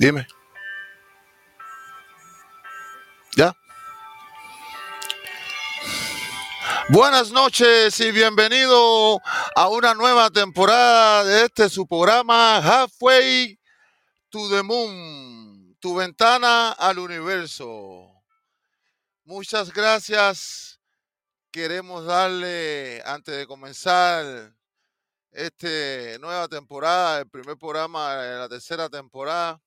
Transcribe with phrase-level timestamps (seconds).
[0.00, 0.26] Dime.
[3.36, 3.54] ¿Ya?
[6.88, 9.20] Buenas noches y bienvenido
[9.54, 13.60] a una nueva temporada de este su programa Halfway
[14.30, 18.10] to the Moon, tu ventana al universo.
[19.24, 20.80] Muchas gracias.
[21.50, 24.54] Queremos darle, antes de comenzar
[25.30, 29.60] esta nueva temporada, el primer programa de la tercera temporada,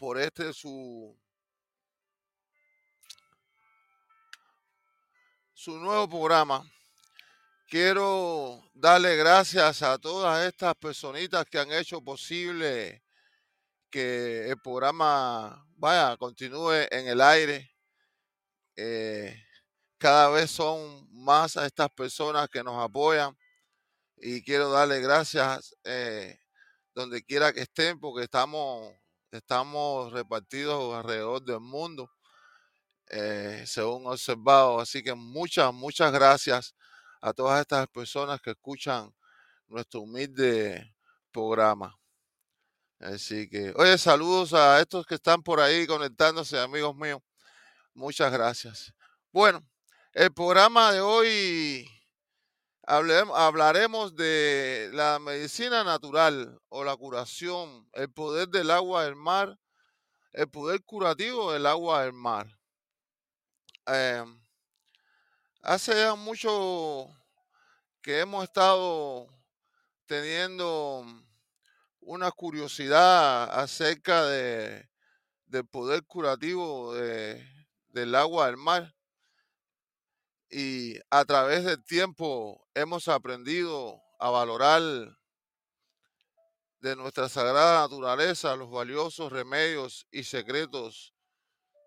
[0.00, 1.14] por este su,
[5.52, 6.66] su nuevo programa.
[7.68, 13.04] Quiero darle gracias a todas estas personitas que han hecho posible
[13.90, 17.70] que el programa vaya, continúe en el aire.
[18.76, 19.36] Eh,
[19.98, 23.36] cada vez son más a estas personas que nos apoyan
[24.16, 26.40] y quiero darle gracias eh,
[26.94, 28.94] donde quiera que estén porque estamos
[29.38, 32.10] estamos repartidos alrededor del mundo,
[33.08, 34.80] eh, según observado.
[34.80, 36.74] Así que muchas, muchas gracias
[37.20, 39.14] a todas estas personas que escuchan
[39.68, 40.94] nuestro humilde
[41.32, 41.96] programa.
[42.98, 47.20] Así que, oye, saludos a estos que están por ahí conectándose, amigos míos.
[47.94, 48.92] Muchas gracias.
[49.32, 49.66] Bueno,
[50.12, 51.88] el programa de hoy
[52.90, 59.56] hablaremos de la medicina natural o la curación, el poder del agua del mar,
[60.32, 62.48] el poder curativo del agua del mar.
[63.86, 64.42] Em,
[65.62, 67.08] hace ya mucho
[68.02, 69.28] que hemos estado
[70.06, 71.04] teniendo
[72.00, 74.88] una curiosidad acerca de,
[75.46, 78.92] del poder curativo del agua del mar
[80.50, 84.82] y a través del tiempo hemos aprendido a valorar
[86.80, 91.14] de nuestra sagrada naturaleza los valiosos remedios y secretos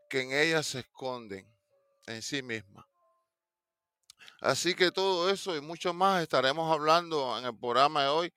[0.09, 1.45] que en ella se esconden
[2.05, 2.87] en sí misma.
[4.39, 8.33] Así que todo eso y mucho más estaremos hablando en el programa de hoy,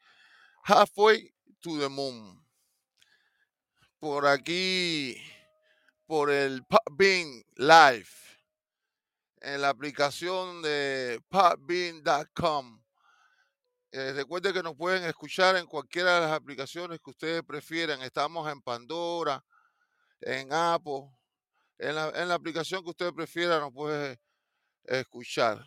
[0.65, 2.45] Halfway to the Moon.
[4.01, 5.17] Por aquí,
[6.07, 8.26] por el Being Live
[9.47, 12.83] en la aplicación de podbean.com.
[13.93, 18.03] Eh, recuerde que nos pueden escuchar en cualquiera de las aplicaciones que ustedes prefieran.
[18.03, 19.45] Estamos en Pandora,
[20.21, 21.13] en Apple,
[21.79, 24.19] en la, en la aplicación que usted prefiera nos puede
[24.83, 25.65] escuchar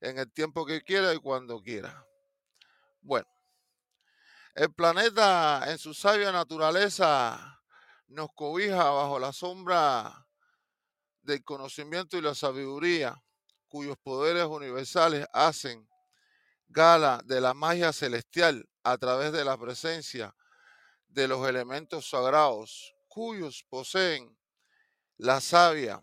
[0.00, 2.06] en el tiempo que quiera y cuando quiera.
[3.00, 3.26] Bueno,
[4.54, 7.60] el planeta en su sabia naturaleza
[8.06, 10.21] nos cobija bajo la sombra
[11.22, 13.22] del conocimiento y la sabiduría,
[13.68, 15.88] cuyos poderes universales hacen
[16.68, 20.34] gala de la magia celestial a través de la presencia
[21.08, 24.36] de los elementos sagrados, cuyos poseen
[25.16, 26.02] la savia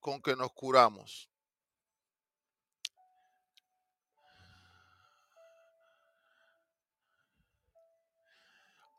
[0.00, 1.28] con que nos curamos.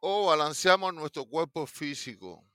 [0.02, 2.49] O balanceamos nuestro cuerpo físico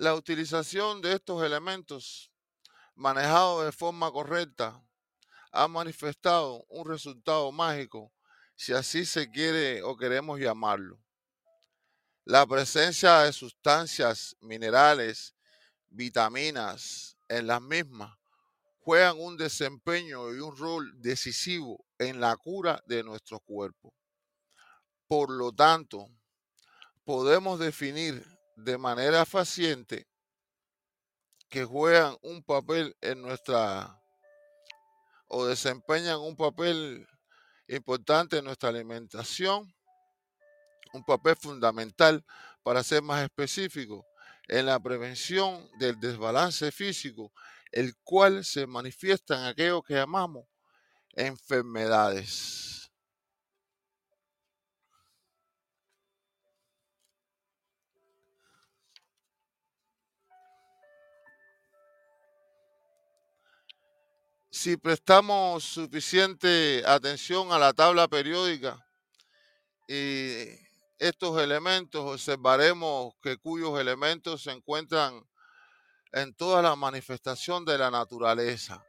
[0.00, 2.32] la utilización de estos elementos
[2.94, 4.82] manejados de forma correcta
[5.52, 8.10] ha manifestado un resultado mágico,
[8.56, 10.98] si así se quiere o queremos llamarlo.
[12.24, 15.34] La presencia de sustancias minerales,
[15.90, 18.16] vitaminas en las mismas
[18.78, 23.92] juegan un desempeño y un rol decisivo en la cura de nuestro cuerpo.
[25.06, 26.08] Por lo tanto,
[27.04, 30.06] podemos definir de manera faciente
[31.48, 34.00] que juegan un papel en nuestra
[35.26, 37.06] o desempeñan un papel
[37.68, 39.72] importante en nuestra alimentación,
[40.92, 42.24] un papel fundamental
[42.62, 44.06] para ser más específico
[44.48, 47.32] en la prevención del desbalance físico,
[47.70, 50.46] el cual se manifiesta en aquello que llamamos
[51.14, 52.79] enfermedades.
[64.60, 68.86] Si prestamos suficiente atención a la tabla periódica
[69.88, 70.48] y
[70.98, 75.26] estos elementos, observaremos que cuyos elementos se encuentran
[76.12, 78.84] en toda la manifestación de la naturaleza,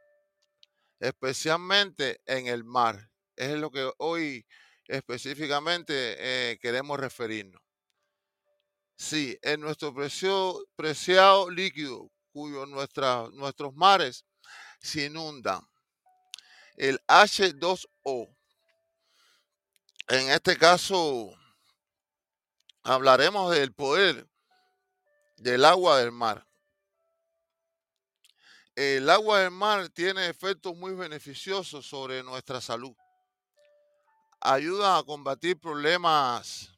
[1.00, 3.10] especialmente en el mar.
[3.34, 4.44] Es lo que hoy
[4.86, 7.62] específicamente eh, queremos referirnos.
[8.94, 14.26] Sí, en nuestro preciado, líquido, cuyo nuestros mares
[14.82, 15.66] se inunda.
[16.76, 18.36] El H2O,
[20.08, 21.32] en este caso,
[22.82, 24.26] hablaremos del poder
[25.36, 26.46] del agua del mar.
[28.74, 32.94] El agua del mar tiene efectos muy beneficiosos sobre nuestra salud.
[34.40, 36.70] Ayuda a combatir problemas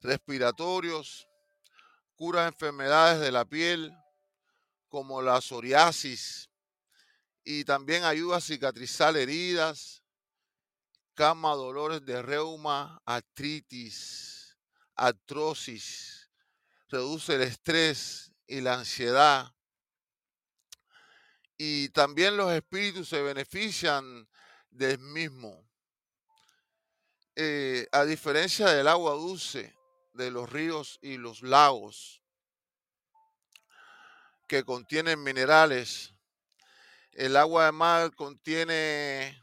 [0.00, 1.26] respiratorios,
[2.16, 3.96] cura enfermedades de la piel
[4.96, 6.48] como la psoriasis
[7.44, 10.02] y también ayuda a cicatrizar heridas,
[11.12, 14.56] calma dolores de reuma, artritis,
[14.94, 16.30] artrosis,
[16.88, 19.54] reduce el estrés y la ansiedad.
[21.58, 24.26] Y también los espíritus se benefician
[24.70, 25.68] del mismo.
[27.34, 29.76] Eh, a diferencia del agua dulce
[30.14, 32.22] de los ríos y los lagos
[34.46, 36.14] que contienen minerales,
[37.12, 39.42] el agua de mar contiene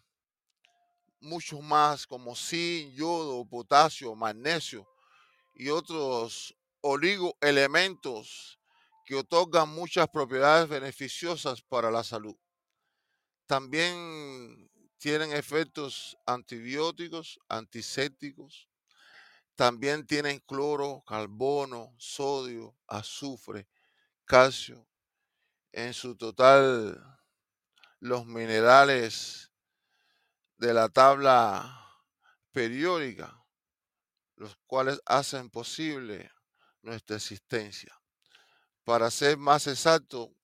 [1.19, 4.87] muchos más como zinc, yodo, potasio, magnesio
[5.55, 8.59] y otros oligoelementos
[9.05, 12.35] que otorgan muchas propiedades beneficiosas para la salud.
[13.45, 18.69] También tienen efectos antibióticos, antisépticos.
[19.55, 23.67] También tienen cloro, carbono, sodio, azufre,
[24.25, 24.87] calcio.
[25.75, 27.03] En su total,
[27.99, 29.51] los minerales
[30.57, 31.89] de la tabla
[32.51, 33.43] periódica,
[34.35, 36.31] los cuales hacen posible
[36.83, 37.99] nuestra existencia.
[38.83, 40.35] Para ser más exacto,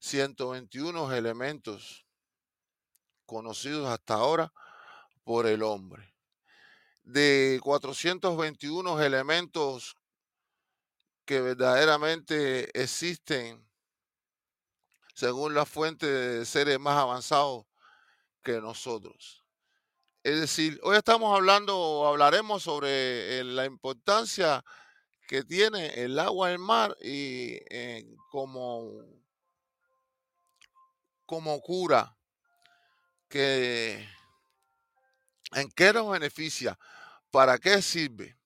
[0.00, 2.06] 121 elementos
[3.24, 4.52] conocidos hasta ahora
[5.22, 6.14] por el hombre.
[7.04, 9.96] De 421 elementos
[11.24, 13.63] que verdaderamente existen
[15.14, 17.64] según la fuente de seres más avanzados
[18.42, 19.44] que nosotros.
[20.22, 24.64] Es decir, hoy estamos hablando hablaremos sobre eh, la importancia
[25.28, 29.02] que tiene el agua del mar y eh, como,
[31.24, 32.16] como cura
[33.28, 34.06] que
[35.52, 36.78] en qué nos beneficia,
[37.30, 38.36] para qué sirve.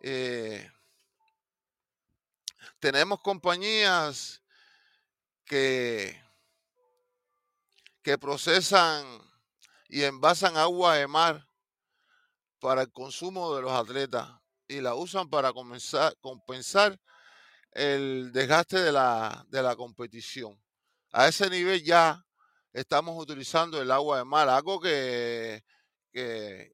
[0.00, 0.70] Eh,
[2.78, 4.42] tenemos compañías
[5.46, 6.20] que,
[8.20, 9.04] procesan
[9.88, 11.48] y envasan agua de mar
[12.60, 14.28] para el consumo de los atletas
[14.68, 17.00] y la usan para compensar
[17.72, 20.60] el desgaste de la, de la competición.
[21.12, 22.24] A ese nivel ya
[22.72, 25.62] estamos utilizando el agua de mar, algo que,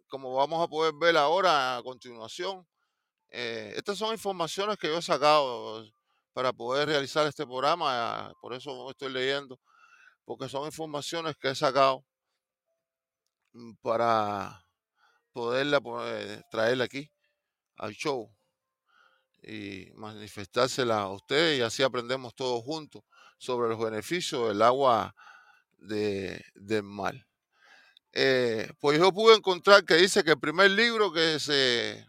[0.09, 2.67] como vamos a poder ver ahora a continuación,
[3.31, 5.85] eh, estas son informaciones que yo he sacado
[6.33, 9.61] para poder realizar este programa, por eso estoy leyendo,
[10.25, 12.05] porque son informaciones que he sacado
[13.53, 14.65] mm, para
[15.33, 15.81] poderla
[16.51, 17.11] traerla aquí
[17.77, 18.31] al show
[19.43, 23.03] y manifestársela a ustedes y así aprendemos todos juntos
[23.39, 25.15] sobre los beneficios del agua
[25.79, 27.27] de, del mal.
[28.13, 32.07] Eh, pues yo pude encontrar que dice que el primer libro que se,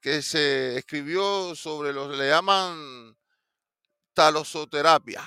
[0.00, 3.16] que se escribió sobre los le llaman
[4.14, 5.22] talosoterapia.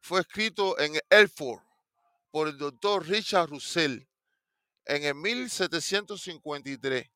[0.00, 1.60] Fue escrito en Elford
[2.30, 4.02] por el doctor Richard Russell
[4.86, 7.10] en el 1753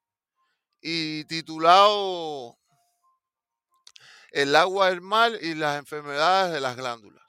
[0.81, 2.59] y titulado
[4.31, 7.25] El agua del mal y las enfermedades de las glándulas.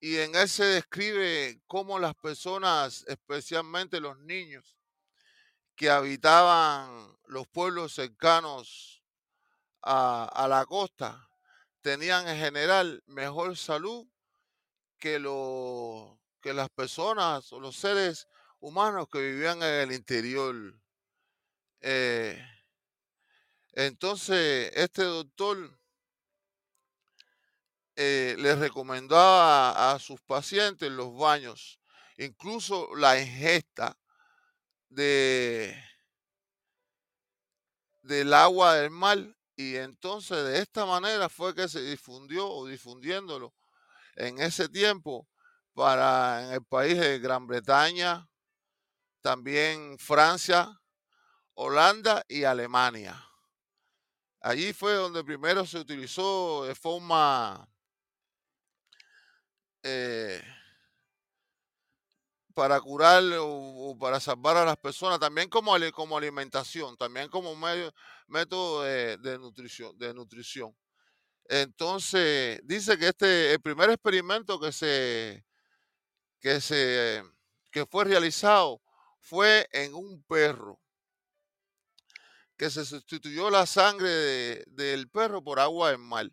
[0.00, 4.77] Y en él se describe cómo las personas, especialmente los niños,
[5.78, 9.00] que habitaban los pueblos cercanos
[9.80, 11.30] a, la costa,
[11.82, 14.04] tenían en general mejor salud
[14.98, 15.22] que,
[16.42, 18.26] que las personas o los seres
[18.58, 20.56] humanos que vivían en el interior.
[21.80, 22.44] Eh,
[23.74, 25.78] entonces, este doctor
[27.94, 31.78] eh, les recomendaba a, sus pacientes los baños,
[32.16, 33.96] incluso la ingesta
[34.88, 35.76] de,
[38.02, 39.18] del agua del mar.
[39.56, 43.54] Y entonces de esta manera fue que se difundió o difundiéndolo
[44.14, 45.28] en ese tiempo
[45.74, 48.28] para en el país de Gran Bretaña,
[49.20, 50.80] también Francia,
[51.54, 53.24] Holanda y Alemania.
[54.40, 57.68] Allí fue donde primero se utilizó de forma
[59.82, 60.42] eh,
[62.58, 67.94] para curar o, para salvar a las personas, también como, como alimentación, también como medio,
[68.26, 70.76] método de, nutrición, de nutrición.
[71.44, 75.46] Entonces, dice que este, el primer experimento que se,
[76.40, 77.22] que se,
[77.70, 78.82] que fue realizado
[79.20, 80.80] fue en un perro
[82.56, 86.28] que se sustituyó la sangre del perro por agua del mar.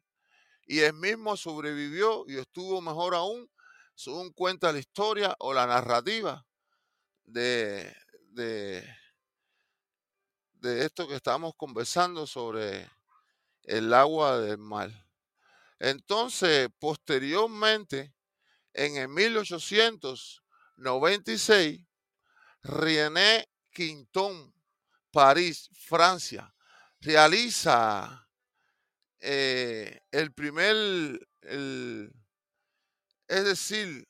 [0.66, 3.48] Y él mismo sobrevivió y estuvo mejor aún,
[3.96, 6.46] según cuenta la historia o la narrativa
[7.24, 7.92] de,
[8.32, 8.88] de,
[10.62, 12.88] esto que estamos conversando sobre
[13.64, 14.92] el agua del mar.
[15.80, 18.14] Entonces, posteriormente,
[18.74, 21.82] en el 1896,
[22.64, 24.54] René Quinton,
[25.12, 26.54] París, Francia,
[27.00, 28.28] realiza
[29.20, 30.76] eh, el primer,
[33.28, 34.08] es decir,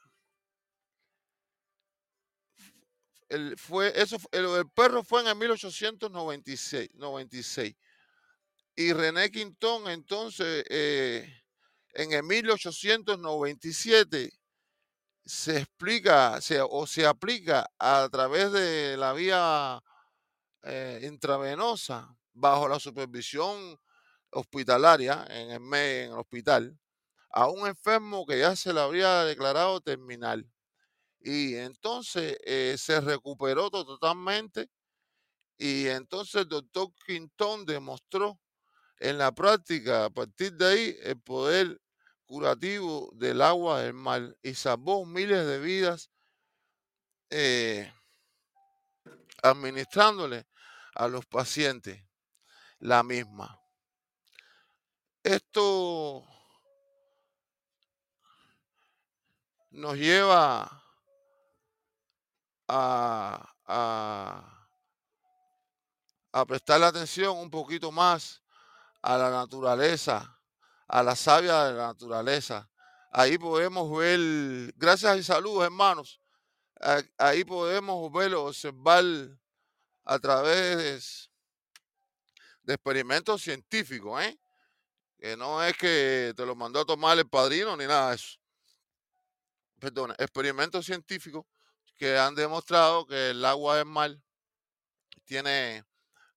[3.30, 7.76] el, fue, eso, el, perro fue en el 1896, 96,
[8.76, 11.44] y René Quinton entonces eh,
[11.94, 14.32] en el 1897
[15.26, 19.82] se explica o se aplica a través de la vía
[20.64, 23.80] eh, intravenosa bajo la supervisión
[24.32, 26.78] hospitalaria en el, en el hospital
[27.36, 30.50] a un enfermo que ya se le había declarado terminal.
[31.20, 34.70] Y entonces eh, se recuperó totalmente
[35.58, 38.39] y entonces el doctor Quintón demostró
[39.00, 41.82] en la práctica, a partir de ahí, el poder
[42.25, 46.10] curativo del agua del mar y salvó miles de vidas
[47.30, 47.92] eh,
[49.44, 50.48] administrándole
[50.96, 52.01] a los pacientes
[52.80, 53.60] la misma.
[55.22, 56.25] Esto
[59.75, 60.84] nos lleva
[62.67, 63.53] a,
[66.32, 68.41] a, prestar la atención un poquito más
[69.01, 70.39] a la naturaleza,
[70.88, 72.70] a la savia de la naturaleza.
[73.12, 76.22] Ahí podemos ver, gracias y saludos hermanos,
[77.17, 79.03] ahí podemos ver, observar
[80.05, 81.29] a través
[82.63, 84.39] de experimentos científicos, ¿eh?
[85.17, 88.45] que no es que te lo mandó a tomar el padrino ni nada de eso.
[89.86, 91.46] Perdón, experimentos científicos
[91.96, 94.18] que han demostrado que el agua del mar
[95.25, 95.84] tiene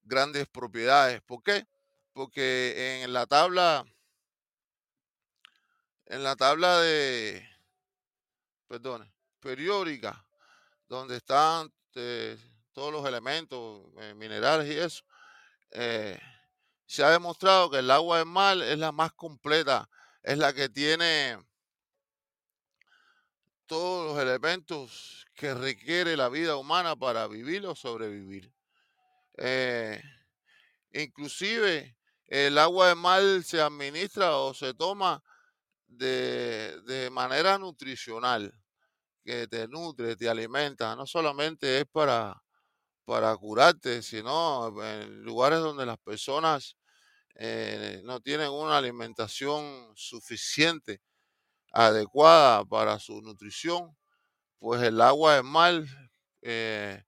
[0.02, 1.22] grandes propiedades.
[1.22, 1.66] ¿Por qué?
[2.12, 3.86] porque en la tabla,
[6.04, 7.48] en la tabla de,
[8.66, 10.26] perdón, periódica,
[10.88, 12.36] donde están eh,
[12.74, 15.04] todos los elementos eh, minerales y eso,
[15.70, 16.20] eh,
[16.84, 19.88] se ha demostrado que el agua del mar es la más completa,
[20.22, 21.38] es la que tiene
[23.68, 28.52] todos los elementos que requiere la vida humana para vivir o sobrevivir.
[30.92, 31.96] inclusive
[32.26, 35.22] el agua de mar se administra o se toma
[35.86, 38.52] de, manera nutricional,
[39.24, 40.94] que te nutre, te alimenta.
[40.96, 42.42] No solamente es para,
[43.04, 46.76] para curarte, sino en lugares donde las personas
[47.34, 51.00] eh, no tienen una alimentación suficiente,
[51.72, 53.96] adecuada para su nutrición,
[54.58, 55.84] pues el agua de mar,
[56.42, 57.02] eh,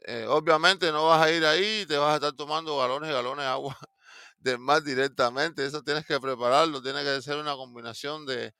[0.00, 3.12] eh, obviamente no vas a ir ahí y te vas a estar tomando galones y
[3.12, 3.76] galones de agua
[4.38, 5.64] del mar directamente.
[5.66, 8.54] Eso tienes que prepararlo, tiene que ser una combinación de,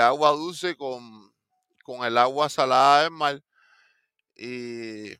[0.00, 1.32] agua dulce con,
[1.84, 3.42] con, el agua salada del mar.
[4.34, 5.12] Y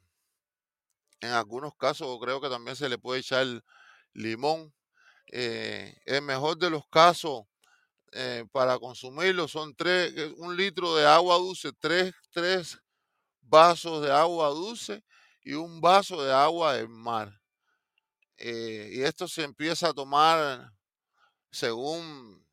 [1.20, 3.46] en algunos casos creo que también se le puede echar
[4.12, 4.74] limón.
[5.28, 7.44] Eh, el mejor de los casos
[8.14, 12.78] eh, para consumirlo son tres, eh, un litro de agua dulce, tres, tres
[13.40, 15.02] vasos de agua dulce
[15.40, 17.40] y un vaso de agua del mar.
[18.36, 20.72] Eh, y esto se empieza a tomar
[21.50, 22.46] según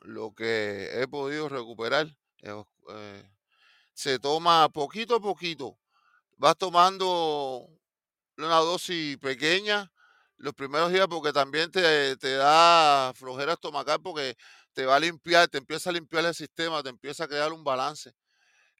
[0.00, 2.06] lo que he podido recuperar.
[3.92, 5.78] Se toma poquito a poquito.
[6.36, 7.68] Vas tomando
[8.36, 9.90] una dosis pequeña
[10.44, 14.36] los primeros días porque también te, te da flojera estomacal porque
[14.74, 17.64] te va a limpiar, te empieza a limpiar el sistema, te empieza a crear un
[17.64, 18.12] balance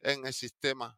[0.01, 0.97] en el sistema.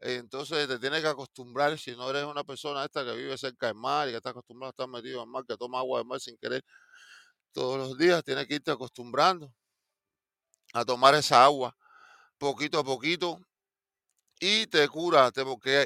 [0.00, 3.76] Entonces te tienes que acostumbrar, si no eres una persona esta que vive cerca del
[3.76, 6.20] mar y que está acostumbrado a estar metido en mar, que toma agua del mar
[6.20, 6.64] sin querer
[7.52, 9.52] todos los días, tienes que irte acostumbrando
[10.74, 11.76] a tomar esa agua
[12.38, 13.40] poquito a poquito
[14.40, 15.44] y te cura, te,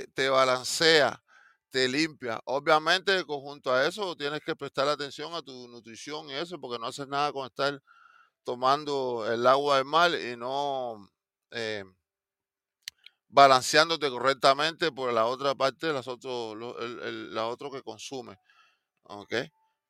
[0.09, 1.22] te balancea,
[1.73, 2.41] te limpia.
[2.45, 6.87] Obviamente, conjunto a eso, tienes que prestar atención a tu nutrición y eso, porque no
[6.87, 7.81] haces nada con estar
[8.45, 11.09] tomando el agua del mar y no...
[11.52, 11.85] Eh,
[13.33, 18.37] balanceándote correctamente por la otra parte, las otro, la otro que consume.
[19.05, 19.35] ¿Ok?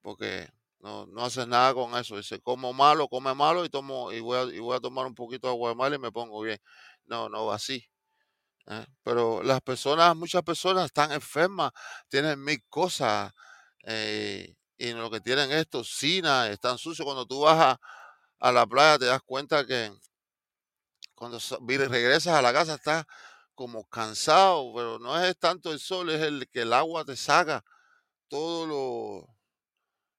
[0.03, 0.49] Porque
[0.81, 2.17] no, no haces nada con eso.
[2.17, 5.15] Dice, como malo, come malo y tomo y voy a, y voy a tomar un
[5.15, 6.59] poquito de agua de mal y me pongo bien.
[7.07, 7.85] No, no va así.
[8.67, 8.87] ¿Eh?
[9.03, 11.73] Pero las personas, muchas personas están enfermas,
[12.09, 13.33] tienen mil cosas
[13.85, 17.05] eh, y lo que tienen es toxina, están sucios.
[17.05, 17.81] Cuando tú vas a,
[18.41, 19.93] a la playa te das cuenta que
[21.15, 21.39] cuando
[21.89, 23.05] regresas a la casa estás
[23.55, 27.65] como cansado, pero no es tanto el sol, es el que el agua te saca
[28.29, 29.37] todo lo,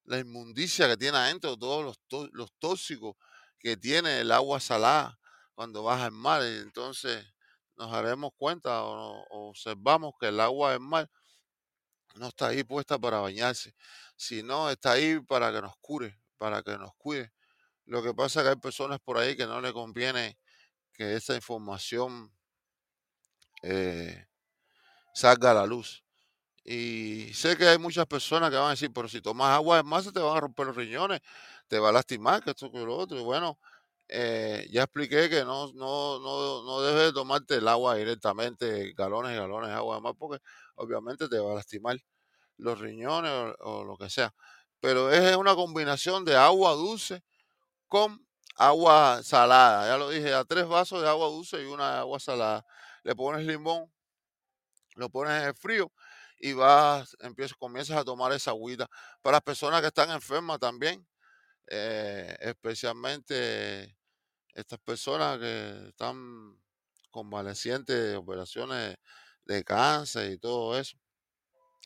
[0.04, 3.16] la inmundicia que tiene adentro, todos los, los tóxicos
[3.58, 5.18] que tiene el agua salada
[5.54, 6.42] cuando vas al mar.
[6.42, 7.33] entonces
[7.76, 11.10] nos haremos cuenta o, observamos que el agua del mar
[12.14, 13.74] no está ahí puesta para bañarse,
[14.16, 17.32] sino está ahí para que nos cure, para que nos cuide.
[17.86, 20.38] Lo que pasa es que hay personas por ahí que no le conviene
[20.92, 22.32] que esa información
[23.62, 24.26] eh,
[25.14, 26.04] salga a la luz.
[26.64, 29.82] Y sé que hay muchas personas que van a decir, pero si tomas agua de
[29.82, 31.20] mar se te van a romper los riñones,
[31.68, 33.18] te va a lastimar, que esto, que lo otro.
[33.18, 33.58] Y bueno,
[34.14, 39.32] eh, ya expliqué que no, no, no, no debes de tomarte el agua directamente, galones
[39.32, 40.42] y galones de agua de mar, porque
[40.76, 41.98] obviamente te va a lastimar
[42.58, 44.34] los riñones o, o lo que sea.
[44.80, 47.22] Pero es una combinación de agua dulce
[47.88, 49.88] con agua salada.
[49.88, 52.64] Ya lo dije, a tres vasos de agua dulce y una de agua salada.
[53.04, 53.92] Le pones limón,
[54.96, 55.92] lo pones en el frío
[56.38, 58.88] y vas, empiezas, comienzas a tomar esa agüita.
[59.22, 61.06] Para las personas que están enfermas también,
[61.68, 63.96] eh, especialmente
[64.54, 66.58] estas personas que están
[67.10, 68.96] convalecientes de operaciones
[69.44, 70.96] de cáncer y todo eso,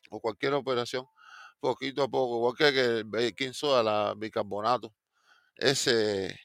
[0.09, 1.05] o cualquier operación,
[1.59, 4.93] poquito a poco, igual que el baking soda, la bicarbonato,
[5.57, 6.39] ese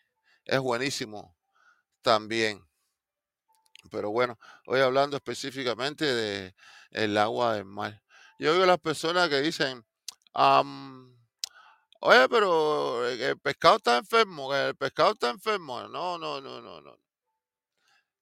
[0.47, 1.37] es buenísimo
[2.03, 2.63] también.
[3.91, 6.55] Pero bueno, hoy hablando específicamente de
[6.91, 8.03] el agua del mar.
[8.39, 9.85] Yo a las personas que dicen,
[10.33, 11.14] am,
[12.05, 15.89] oye, pero el el pescado está enfermo, el pescado está enfermo.
[15.89, 16.99] No, no, no, no, no.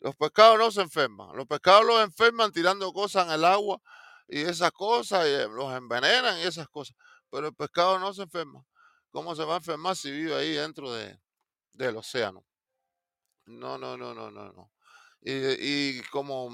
[0.01, 1.37] Los pescados no se enferman.
[1.37, 3.81] Los pescados los enferman tirando cosas en el agua
[4.29, 6.97] y esas cosas, y eh, los envenenan y esas cosas.
[7.31, 8.65] Pero el pescado no se enferma.
[9.11, 11.21] ¿Cómo se va a enfermar si vive ahí dentro de,
[11.73, 12.45] del océano?
[13.47, 14.73] No, no, no, no, no, no.
[15.21, 15.33] Y,
[15.99, 16.51] y como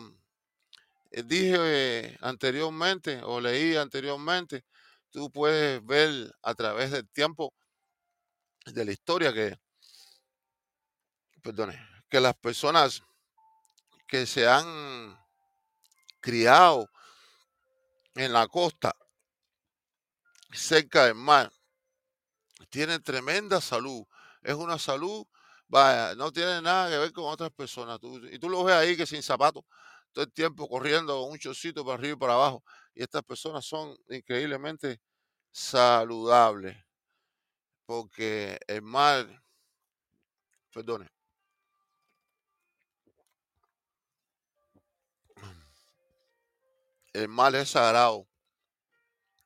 [1.10, 4.64] eh, dije eh, anteriormente o leí anteriormente,
[5.10, 7.52] tú puedes ver a través del tiempo,
[8.66, 9.58] de la historia, que,
[11.42, 13.02] perdone, que las personas
[14.06, 15.16] que se han
[16.20, 16.88] criado
[18.14, 18.94] en la costa,
[20.52, 21.50] cerca del mar,
[22.70, 24.04] tienen tremenda salud.
[24.42, 25.26] Es una salud,
[26.16, 28.00] no tiene nada que ver con otras personas.
[28.00, 29.64] Tú- y tú lo ves ahí que sin zapatos,
[30.12, 32.62] todo el tiempo corriendo con un chocito para arriba y para abajo.
[32.98, 35.00] Y estas personas son increíblemente
[35.52, 36.76] saludables,
[37.86, 39.40] porque el mar,
[40.74, 41.06] perdone,
[47.12, 48.26] el mar es sagrado.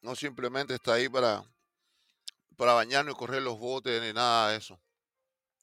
[0.00, 1.44] No simplemente está ahí para,
[2.56, 4.80] para bañarnos y correr los botes ni nada de eso.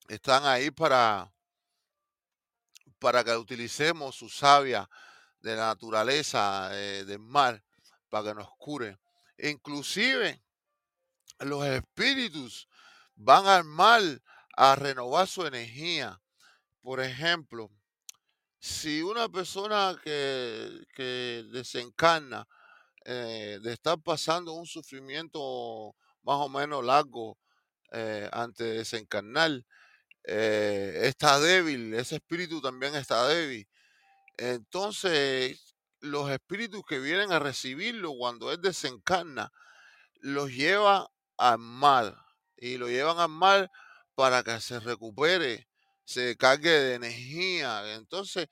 [0.07, 1.33] Están ahí para,
[2.99, 4.87] para que utilicemos su savia
[5.39, 7.63] de la naturaleza eh, del mar
[8.09, 8.97] para que nos cure.
[9.37, 10.41] Inclusive
[11.39, 12.67] los espíritus
[13.15, 14.01] van al mar
[14.55, 16.21] a renovar su energía.
[16.81, 17.71] Por ejemplo,
[18.59, 22.47] si una persona que, que desencarna
[23.05, 27.37] eh, de estar pasando un sufrimiento más o menos largo
[27.91, 29.63] eh, antes de desencarnar,
[30.25, 33.67] eh, está débil, ese espíritu también está débil.
[34.37, 35.68] Entonces,
[36.01, 39.51] los espíritus que vienen a recibirlo cuando él desencarna,
[40.21, 42.17] los lleva al mar
[42.57, 43.71] y lo llevan al mar
[44.15, 45.67] para que se recupere,
[46.05, 47.95] se cargue de energía.
[47.95, 48.47] Entonces,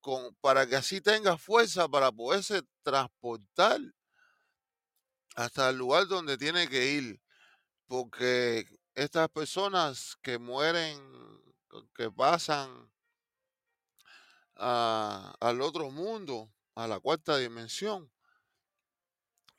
[0.00, 3.80] con, para que así tenga fuerza para poderse transportar
[5.36, 7.20] hasta el lugar donde tiene que ir.
[7.86, 11.00] Porque estas personas que mueren,
[11.94, 12.90] que pasan
[14.56, 18.10] a- al otro mundo, a la cuarta dimensión,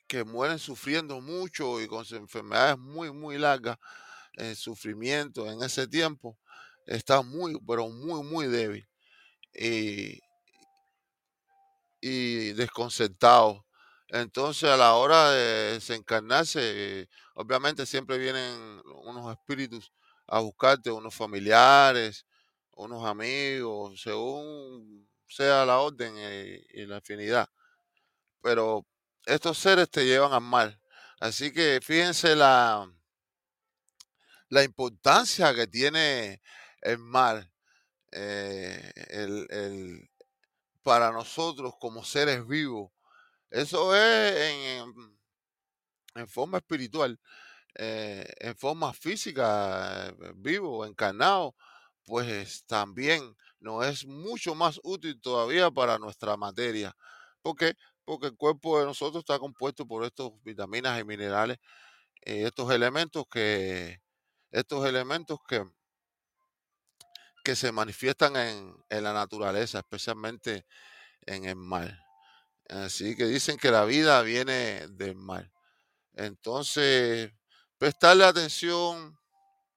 [0.07, 3.77] que mueren sufriendo mucho y con enfermedades muy, muy largas,
[4.33, 6.39] el sufrimiento en ese tiempo
[6.85, 8.87] está muy, pero muy, muy débil
[9.53, 10.21] y,
[12.01, 13.65] y desconcertado.
[14.09, 16.59] Entonces, a la hora de desencarnarse,
[17.01, 19.91] eh, obviamente siempre vienen unos espíritus
[20.27, 22.25] a buscarte, unos familiares,
[22.71, 27.49] unos amigos, según sea la orden eh, y la afinidad.
[28.41, 28.85] Pero
[29.25, 30.79] estos seres te llevan al mar.
[31.19, 32.87] Así que fíjense la,
[34.49, 36.41] la importancia que tiene
[36.81, 37.49] el mar
[38.11, 40.09] eh, el- el-
[40.83, 42.91] para nosotros como seres vivos.
[43.51, 44.93] Eso es en,
[46.27, 47.19] forma espiritual,
[47.75, 51.55] eh, en forma física, vivo, encarnado,
[52.05, 56.95] pues también nos es mucho más útil todavía para nuestra materia.
[57.41, 57.75] ¿Por qué?
[58.05, 61.57] Porque el cuerpo de nosotros está compuesto por estos vitaminas y minerales,
[62.21, 64.01] eh, estos elementos que,
[64.51, 65.65] estos elementos que,
[67.43, 70.65] que se manifiestan en, en la naturaleza, especialmente
[71.25, 71.97] en el mar.
[72.67, 75.51] Así que dicen que la vida viene del mar.
[76.15, 77.31] Entonces,
[77.77, 79.17] prestarle atención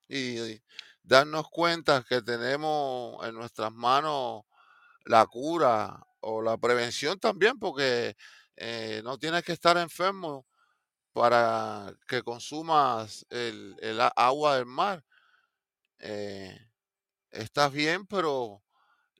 [0.08, 0.60] y
[1.06, 4.42] darnos cuenta que tenemos en nuestras manos
[5.04, 8.16] la cura o la prevención también, porque
[8.56, 10.46] eh, no tienes que estar enfermo
[11.12, 13.76] para que consumas el,
[14.16, 15.04] agua del mar.
[16.00, 16.58] Eh,
[17.30, 18.62] estás bien, pero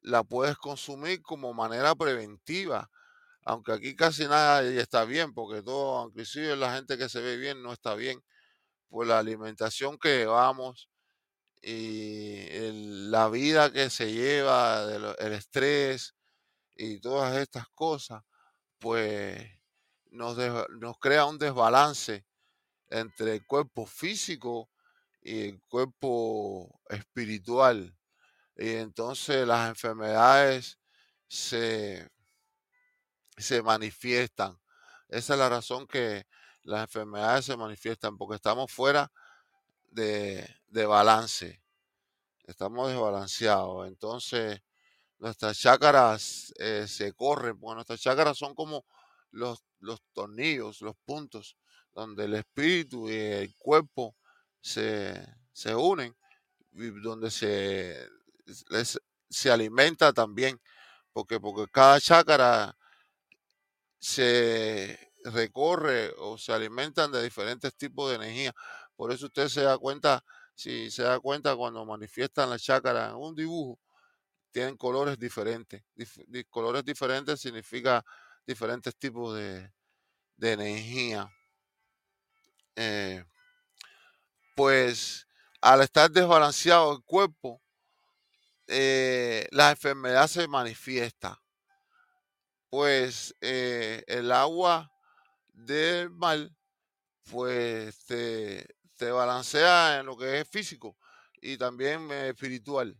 [0.03, 2.91] la puedes consumir como manera preventiva.
[3.45, 7.63] Aunque aquí casi nadie está bien, porque todo, inclusive la gente que se ve bien
[7.63, 8.25] no está bien
[8.89, 10.89] por la alimentación que llevamos
[11.69, 12.47] y
[13.11, 14.85] la vida que se lleva,
[15.19, 16.15] el estrés
[16.77, 18.23] y todas estas cosas,
[18.79, 19.51] pues
[20.13, 20.37] nos,
[20.79, 22.25] nos crea un desbalance
[22.89, 24.71] entre el cuerpo físico
[25.21, 27.99] y el cuerpo espiritual.
[28.57, 30.79] Y entonces las enfermedades
[31.27, 32.09] se,
[33.37, 34.57] se manifiestan.
[35.09, 36.29] Esa es la razón que
[36.63, 39.11] las enfermedades se manifiestan, porque estamos fuera
[39.91, 41.63] de, de balance,
[42.45, 43.89] estamos desbalanceados.
[43.89, 44.61] Entonces,
[45.19, 48.87] nuestras chácaras eh, se corren, porque nuestras chácaras son como
[49.33, 51.57] los, los tornillos, los puntos,
[51.95, 54.17] donde el espíritu y el cuerpo
[54.61, 56.17] se, se unen,
[56.73, 58.09] y donde se,
[58.71, 59.01] les-
[59.31, 60.61] se alimenta también,
[61.13, 62.77] porque, porque cada chácara
[63.99, 68.55] se recorre o se alimentan de diferentes tipos de energía.
[68.97, 70.25] Por eso usted se da cuenta,
[70.57, 73.81] si se da cuenta cuando manifiestan la chácara en un dibujo,
[74.53, 75.83] tienen colores diferentes.
[75.97, 78.05] Dif- di- colores diferentes significa
[78.47, 79.73] diferentes tipos de,
[80.37, 81.31] de energía.
[82.77, 83.25] Eh,
[84.55, 85.27] pues
[85.61, 87.63] al estar desbalanceado el cuerpo,
[88.69, 91.43] eh, la enfermedad se manifiesta.
[92.71, 94.93] Pues eh, el agua
[95.53, 96.51] del mar
[97.31, 98.07] pues
[98.97, 100.97] te balancea en lo que es físico
[101.41, 102.97] y también eh, espiritual,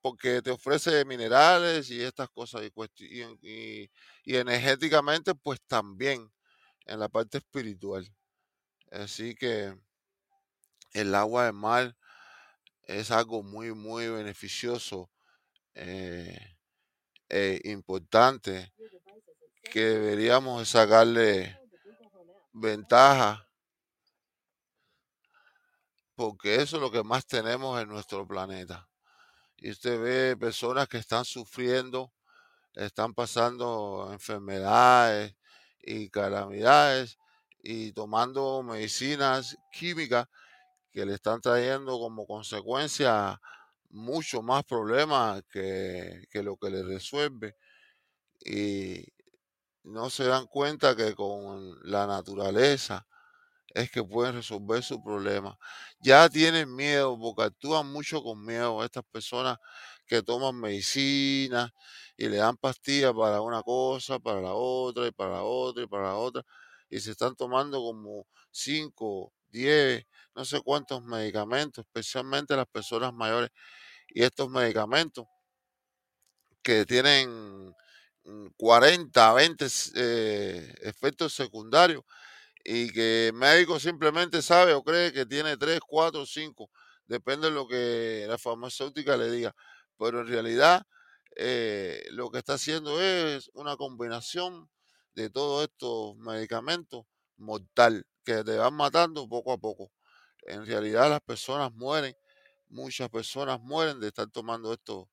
[0.00, 2.72] porque te ofrece minerales y estas cosas y,
[3.04, 3.90] y en- y-
[4.24, 6.32] y energéticamente pues también
[6.86, 8.08] en la parte espiritual.
[8.92, 9.74] Así que
[10.92, 11.96] el agua del mar
[12.84, 15.10] es algo muy, muy beneficioso
[15.74, 16.38] eh,
[17.28, 18.72] e importante
[19.70, 21.58] que deberíamos de sacarle
[22.52, 23.49] ventaja
[26.20, 28.86] porque eso es lo que más tenemos en nuestro planeta.
[29.56, 32.12] y usted ve personas que están sufriendo,
[32.74, 35.34] están pasando enfermedades
[35.82, 37.18] y calamidades
[37.62, 40.26] y tomando medicinas químicas
[40.92, 43.40] que le están trayendo como consecuencia
[43.88, 47.56] mucho más problemas que, que lo que le resuelve
[48.44, 49.06] y
[49.84, 53.06] no se dan cuenta que con la naturaleza
[53.74, 55.58] es que pueden resolver su problema.
[56.00, 59.58] Ya tienen miedo porque actúan mucho con miedo estas personas
[60.06, 61.72] que toman medicina
[62.16, 65.86] y le dan pastillas para una cosa, para la otra y para la otra y
[65.86, 66.44] para la otra
[66.90, 70.04] y se están tomando como 5, 10,
[70.34, 73.50] no sé cuántos medicamentos, especialmente las personas mayores
[74.08, 75.26] y estos medicamentos
[76.62, 77.74] que tienen
[78.24, 82.02] mm, 40, 20 eh, efectos secundarios
[82.64, 86.70] y que el médico simplemente sabe o cree que tiene tres, cuatro, cinco,
[87.06, 89.54] depende de lo que la farmacéutica le diga.
[89.98, 90.86] Pero en realidad
[91.36, 94.70] eh, lo que está haciendo es una combinación
[95.14, 97.04] de todos estos medicamentos
[97.36, 99.92] mortal que te van matando poco a poco.
[100.42, 102.14] En realidad las personas mueren,
[102.68, 105.06] muchas personas mueren de estar tomando estos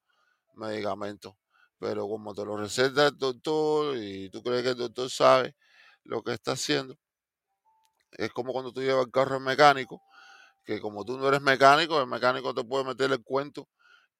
[0.55, 1.33] medicamentos.
[1.79, 5.55] Pero como te lo receta el doctor y tú crees que el doctor sabe
[6.03, 6.97] lo que está haciendo,
[8.11, 10.01] es como cuando tú llevas el carro al mecánico,
[10.65, 13.69] que como tú no eres mecánico, el mecánico te puede meter el cuento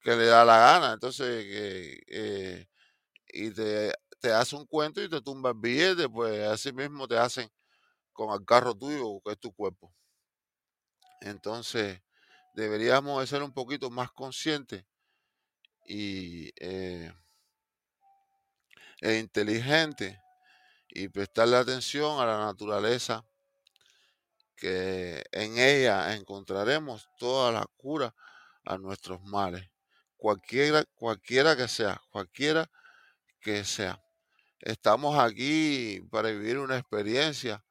[0.01, 0.93] que le da la gana.
[0.93, 1.45] Entonces,
[2.07, 2.67] eh,
[3.27, 7.17] y te, te hace un cuento y te tumba el billete, pues así mismo te
[7.17, 7.49] hacen
[8.13, 9.93] con el carro tuyo, que es tu cuerpo.
[11.21, 12.01] Entonces,
[12.53, 14.85] deberíamos de ser un poquito más conscientes
[15.85, 17.11] y eh,
[19.01, 20.17] e inteligentes
[20.89, 23.25] y prestarle atención a la naturaleza,
[24.57, 28.13] que en ella encontraremos toda la cura
[28.65, 29.69] a nuestros males,
[30.17, 32.69] cualquiera, cualquiera que sea, cualquiera
[33.39, 34.01] que sea.
[34.59, 37.63] Estamos aquí para vivir una experiencia,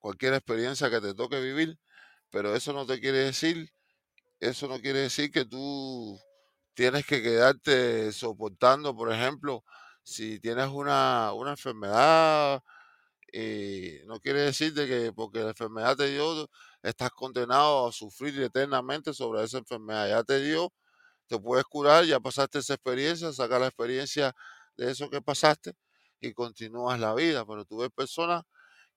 [0.00, 1.78] cualquier experiencia que te toque vivir,
[2.30, 3.72] pero eso no te quiere decir,
[4.40, 6.18] eso no quiere decir que tú
[6.74, 9.64] tienes que quedarte soportando, por ejemplo,
[10.02, 12.62] si tienes una, una enfermedad,
[13.32, 16.50] y no quiere decir de que porque la enfermedad te dio,
[16.82, 20.08] estás condenado a sufrir eternamente sobre esa enfermedad.
[20.08, 20.72] Ya te dio,
[21.26, 24.34] te puedes curar, ya pasaste esa experiencia, saca la experiencia
[24.76, 25.74] de eso que pasaste
[26.20, 27.46] y continúas la vida.
[27.46, 28.42] Pero tú ves personas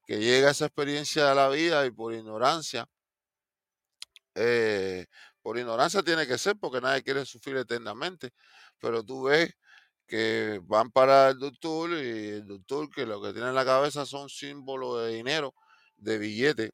[0.05, 2.87] que llega esa experiencia de la vida y por ignorancia,
[4.35, 5.05] eh,
[5.41, 8.31] por ignorancia tiene que ser porque nadie quiere sufrir eternamente,
[8.79, 9.55] pero tú ves
[10.07, 14.05] que van para el doctor y el doctor que lo que tiene en la cabeza
[14.05, 15.53] son símbolos de dinero,
[15.97, 16.71] de billete.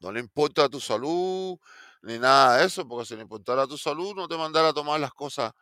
[0.00, 1.58] No le importa tu salud
[2.02, 5.00] ni nada de eso, porque si le importara tu salud no te mandara a tomar
[5.00, 5.52] las cosas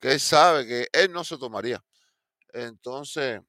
[0.00, 1.82] que él sabe que él no se tomaría.
[2.52, 3.40] Entonces,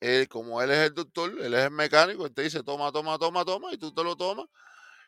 [0.00, 3.18] él, como él es el doctor, él es el mecánico, él te dice toma, toma,
[3.18, 4.46] toma, toma, y tú te lo tomas,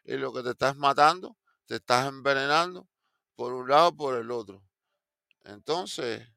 [0.04, 2.88] y lo que te estás matando, te estás envenenando
[3.36, 4.67] por un lado por el otro.
[5.48, 6.28] Entonces,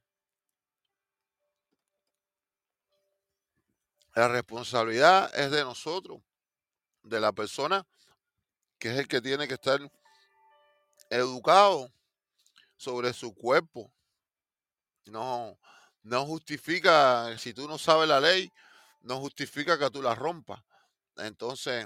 [4.15, 6.21] la responsabilidad es de nosotros,
[7.03, 7.85] de la persona
[8.79, 9.81] que es el que tiene que estar
[11.09, 11.91] educado
[12.77, 13.91] sobre su cuerpo.
[15.07, 15.59] No,
[16.03, 18.49] no justifica, si tú no sabes la ley,
[19.01, 20.63] no justifica que tú la rompas.
[21.17, 21.85] Entonces,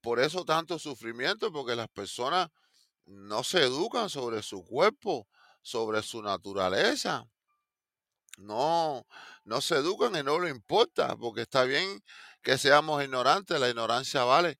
[0.00, 2.48] por eso tanto sufrimiento, porque las personas
[3.04, 5.28] no se educan sobre su cuerpo,
[5.64, 7.26] sobre su naturaleza.
[8.36, 9.06] No,
[9.44, 12.04] no se educan y no le importa, porque está bien
[12.42, 14.58] que seamos ignorantes, la ignorancia vale.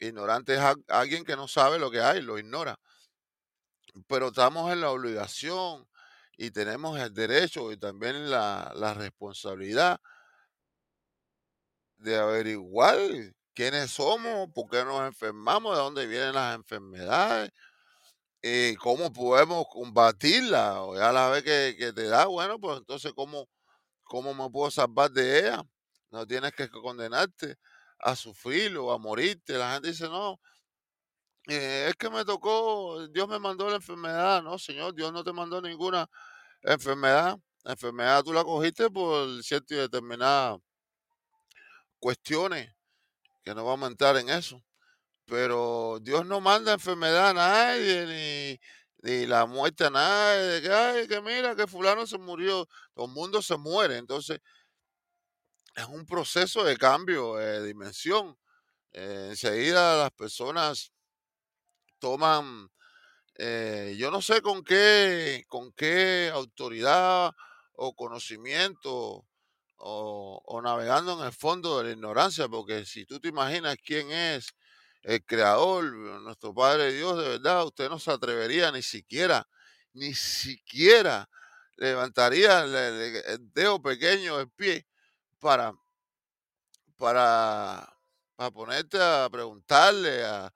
[0.00, 2.78] Ignorante es alguien que no sabe lo que hay, lo ignora.
[4.06, 5.88] Pero estamos en la obligación
[6.36, 10.00] y tenemos el derecho y también la, la responsabilidad
[11.98, 12.98] de averiguar
[13.54, 17.50] quiénes somos, por qué nos enfermamos, de dónde vienen las enfermedades,
[18.48, 20.82] y cómo podemos combatirla.
[20.82, 23.48] O ya la vez que, que te da, bueno, pues entonces, ¿cómo,
[24.04, 25.62] ¿cómo me puedo salvar de ella?
[26.10, 27.56] No tienes que condenarte
[27.98, 29.54] a sufrir o a morirte.
[29.54, 30.40] La gente dice, no,
[31.48, 34.42] eh, es que me tocó, Dios me mandó la enfermedad.
[34.42, 36.06] No, Señor, Dios no te mandó ninguna
[36.62, 37.38] enfermedad.
[37.64, 40.58] La enfermedad tú la cogiste por ciertas y determinadas
[41.98, 42.72] cuestiones,
[43.44, 44.62] que no vamos a entrar en eso.
[45.28, 48.58] Pero Dios no manda enfermedad a nadie,
[49.02, 53.06] ni, ni la muerte a nadie, que, ay, que mira, que fulano se murió, todo
[53.06, 53.98] el mundo se muere.
[53.98, 54.40] Entonces,
[55.74, 58.36] es un proceso de cambio de dimensión.
[58.92, 60.92] Eh, enseguida las personas
[61.98, 62.68] toman,
[63.36, 67.32] eh, yo no sé con qué, con qué autoridad
[67.74, 69.26] o conocimiento
[69.78, 74.10] o, o navegando en el fondo de la ignorancia, porque si tú te imaginas quién
[74.12, 74.48] es
[75.08, 75.90] el creador,
[76.20, 79.48] nuestro Padre Dios, de verdad, usted no se atrevería ni siquiera,
[79.94, 81.26] ni siquiera
[81.76, 84.86] levantaría el, dedo pequeño del pie
[85.38, 85.72] para,
[86.98, 87.90] para,
[88.36, 90.52] para ponerte a preguntarle, a,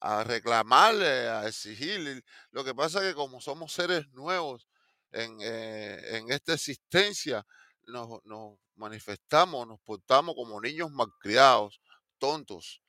[0.00, 2.22] a reclamarle, a exigirle.
[2.50, 4.68] Lo que pasa es que como somos seres nuevos
[5.10, 7.46] en, eh, en esta existencia,
[7.86, 11.80] nos, nos manifestamos, nos portamos como niños malcriados,
[12.18, 12.82] tontos.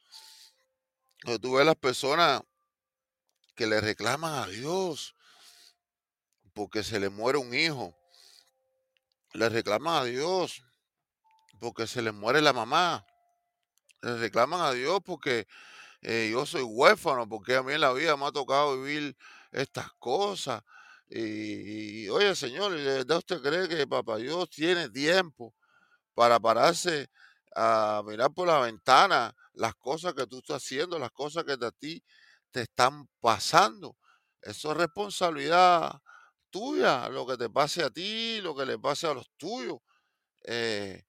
[1.23, 2.41] Cuando tú ves las personas
[3.55, 5.15] que le reclaman a Dios
[6.53, 7.95] porque se le muere un hijo,
[9.33, 10.63] le reclaman a Dios
[11.59, 13.05] porque se le muere la mamá,
[14.01, 15.47] le reclaman a Dios porque
[16.01, 19.17] eh, yo soy huérfano, porque a mí en la vida me ha tocado vivir
[19.51, 20.61] estas cosas.
[21.09, 25.55] Y, y, oye, Señor, ¿de verdad usted cree que Papá Dios tiene tiempo
[26.13, 27.09] para pararse
[27.57, 31.67] a mirar por la ventana las cosas que tú estás haciendo, las cosas que de
[31.67, 32.03] a ti
[32.51, 33.97] te están pasando?
[34.41, 35.99] Eso es responsabilidad
[36.51, 39.79] tuya, lo que te pase a ti, lo que le pase a los tuyos.
[40.45, 41.03] Eh,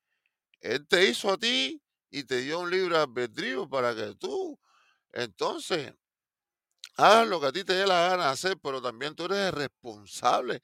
[0.61, 4.58] él te hizo a ti y te dio un libre albedrío para que tú,
[5.12, 5.94] entonces,
[6.96, 9.38] hagas lo que a ti te dé la gana de hacer, pero también tú eres
[9.38, 10.62] el responsable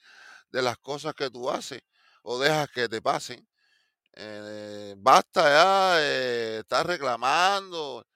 [0.50, 1.82] de las cosas que tú haces
[2.24, 3.48] o dejas que te pasen.
[4.16, 8.06] Eh, basta ya de estar reclamando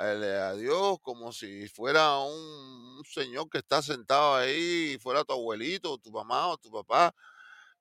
[0.00, 5.98] eh, a Dios como si fuera un, señor que está sentado ahí, fuera tu abuelito,
[5.98, 7.14] tu mamá o tu papá,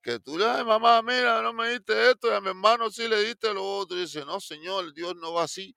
[0.01, 3.07] que tú le dices, mamá, mira, no me diste esto, y a mi hermano sí
[3.07, 3.97] le diste lo otro.
[3.97, 5.75] Y dice, no, señor, Dios no va así.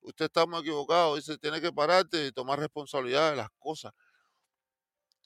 [0.00, 1.16] Usted está muy equivocado.
[1.16, 3.92] Dice, tiene que pararte y tomar responsabilidad de las cosas.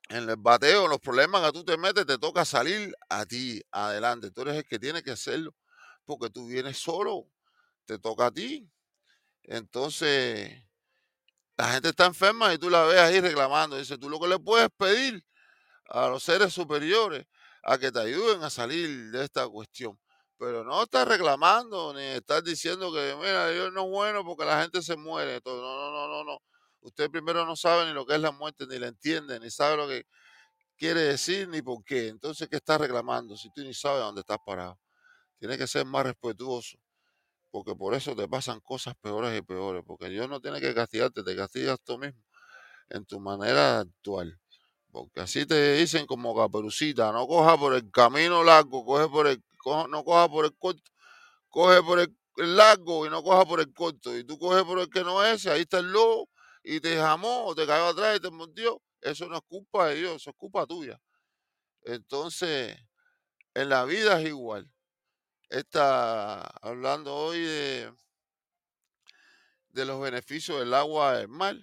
[0.08, 3.60] En el bateo, en los problemas que tú te metes, te toca salir a ti,
[3.70, 4.30] adelante.
[4.30, 5.54] Tú eres el que tiene que hacerlo,
[6.08, 7.28] porque tú vienes solo.
[7.84, 8.66] Te toca a ti.
[9.42, 10.50] Entonces,
[11.58, 13.76] la gente está enferma y tú la ves ahí reclamando.
[13.76, 15.22] Dice, tú lo que le puedes pedir
[15.90, 17.26] a los seres superiores
[17.62, 19.98] a que te ayuden a salir de esta cuestión.
[20.38, 24.62] Pero no estás reclamando ni estás diciendo que, mira, Dios no es bueno porque la
[24.62, 25.40] gente se muere.
[25.44, 26.38] No, no, no, no, no.
[26.80, 29.76] Usted primero no sabe ni lo que es la muerte, ni la entiende, ni sabe
[29.76, 30.04] lo que
[30.76, 32.08] quiere decir, ni por qué.
[32.08, 34.78] Entonces, ¿qué estás reclamando si tú ni sabes dónde estás parado?
[35.38, 36.78] Tienes que ser más respetuoso,
[37.50, 41.22] porque por eso te pasan cosas peores y peores, porque Dios no tiene que castigarte,
[41.22, 42.20] te castigas tú mismo
[42.90, 44.38] en tu manera actual.
[44.90, 49.42] Porque así te dicen como caperucita, no coja por el camino largo, coge por el,
[49.90, 50.90] no coja por el corto,
[51.48, 54.16] coge por el, largo y no coja por el corto.
[54.16, 56.28] Y tú coges por el que no es, ahí está el lobo
[56.62, 58.80] y te jamó o te cayó atrás y te mordió.
[59.00, 61.00] Eso no es culpa de Dios, eso es culpa tuya.
[61.82, 62.76] Entonces,
[63.54, 64.70] en la vida es igual.
[65.50, 67.90] Está hablando hoy de,
[69.70, 71.56] de los beneficios del agua del mar.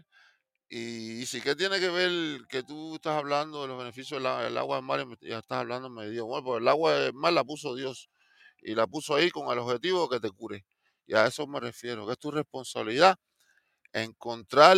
[0.70, 4.78] Y, si qué tiene que ver que tú estás hablando de los beneficios del, agua
[4.78, 6.26] del mar y estás hablando me Dios.
[6.26, 8.10] Bueno, pues el agua del mar la puso Dios
[8.62, 10.66] y la puso ahí con el objetivo de que te cure.
[11.06, 13.18] Y a eso me refiero, que es tu responsabilidad
[13.94, 14.78] encontrar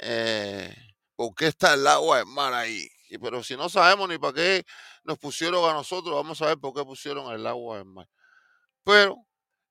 [0.00, 0.76] eh,
[1.16, 2.86] por qué está el agua del mar ahí.
[3.22, 4.64] pero si no sabemos ni para qué
[5.04, 8.08] nos pusieron a nosotros, vamos a ver por qué pusieron el agua del mar.
[8.88, 9.26] Pero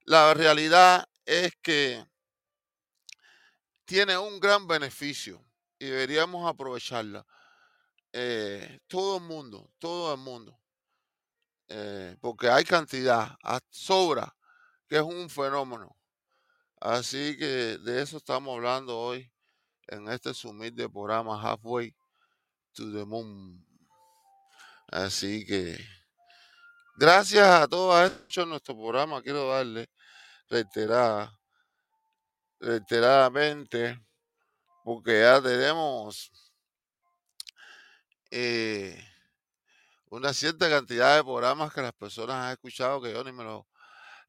[0.05, 2.05] la realidad es que
[3.83, 5.43] tiene un gran beneficio
[5.79, 7.25] y deberíamos aprovecharla.
[8.13, 10.59] Eh, todo el mundo, todo el mundo.
[11.67, 13.35] Eh, porque hay cantidad,
[13.71, 14.37] sobra,
[14.87, 15.97] que es un fenómeno.
[16.79, 19.33] Así que de eso estamos hablando hoy
[19.87, 21.91] en este de programa Halfway
[22.73, 23.65] to the Moon.
[24.91, 25.96] Así que
[26.97, 29.21] gracias a todos hecho nuestro programa.
[29.21, 29.89] Quiero darle
[30.49, 31.37] reiterada
[32.59, 33.99] reiteradamente,
[34.83, 36.31] porque ya tenemos
[38.31, 38.99] eh,
[40.09, 43.67] una cierta cantidad de programas que las personas han escuchado que yo ni me lo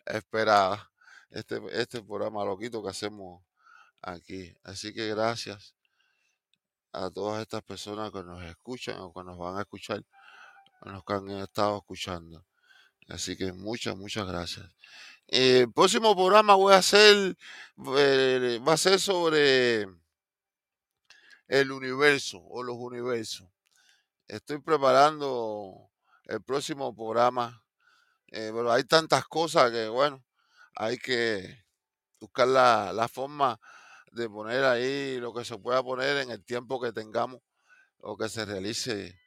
[0.04, 0.90] esperaba.
[1.30, 3.42] Este, este programa loquito que hacemos
[4.02, 4.54] aquí.
[4.64, 5.74] Así que gracias
[6.92, 10.02] a todas estas personas que nos escuchan o que nos van a escuchar,
[10.82, 12.44] los que han estado escuchando.
[13.08, 14.66] Así que muchas, muchas gracias.
[15.28, 17.36] Eh, el próximo programa voy a hacer,
[17.96, 19.86] eh, va a ser sobre
[21.48, 23.48] el universo o los universos.
[24.26, 25.90] Estoy preparando
[26.24, 27.62] el próximo programa,
[28.28, 30.22] eh, pero hay tantas cosas que, bueno,
[30.74, 31.64] hay que
[32.20, 33.58] buscar la, la forma
[34.12, 37.40] de poner ahí lo que se pueda poner en el tiempo que tengamos
[38.00, 39.18] o que se realice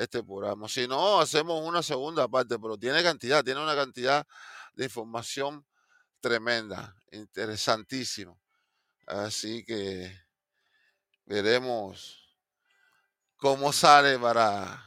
[0.00, 0.66] este programa.
[0.68, 4.26] Si no, hacemos una segunda parte, pero tiene cantidad, tiene una cantidad
[4.74, 5.66] de información
[6.20, 8.40] tremenda, interesantísimo.
[9.06, 10.10] Así que
[11.26, 12.34] veremos
[13.36, 14.82] cómo sale para,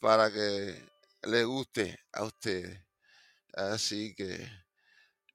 [0.00, 0.90] para que
[1.22, 2.82] le guste a ustedes.
[3.52, 4.50] Así que,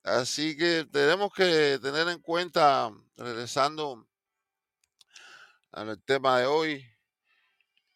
[0.03, 4.05] así que tenemos que tener en cuenta, regresando
[5.71, 6.96] al tema de hoy,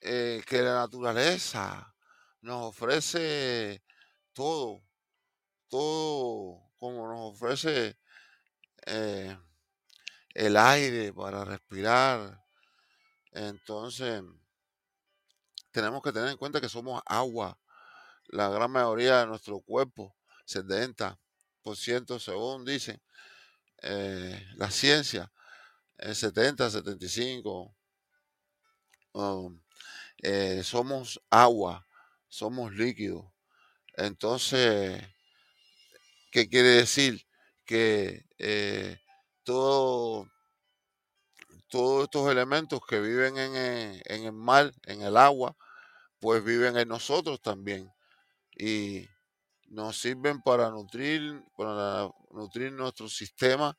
[0.02, 1.94] eh, que la naturaleza
[2.42, 3.84] nos ofrece
[4.34, 4.84] todo,
[5.70, 7.98] todo como nos ofrece
[8.88, 9.38] eh,
[10.34, 12.44] el aire para respirar.
[13.32, 14.24] Entonces,
[15.72, 17.60] tenemos que tener en cuenta que somos agua.
[18.26, 20.16] La gran mayoría de nuestro cuerpo,
[20.48, 23.02] 70% según dicen
[23.82, 25.32] eh, la ciencia,
[25.98, 27.76] el 70, 75,
[30.64, 31.86] somos agua,
[32.28, 33.26] somos líquidos.
[33.96, 35.04] Entonces,
[36.32, 37.26] ¿qué quiere decir?
[37.66, 38.98] Que eh,
[39.44, 40.28] todo,
[41.70, 45.56] todos estos elementos que viven en el, en el mar, en el agua,
[46.20, 47.92] pues viven en nosotros también.
[48.58, 49.08] Y
[49.68, 53.78] nos sirven para nutrir, para nutrir nuestro sistema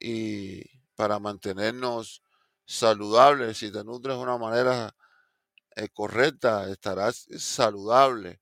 [0.00, 0.64] y
[0.96, 2.22] para mantenernos
[2.66, 3.58] saludables.
[3.58, 4.94] Si te nutres de una manera
[5.76, 8.40] eh, correcta, estarás saludable,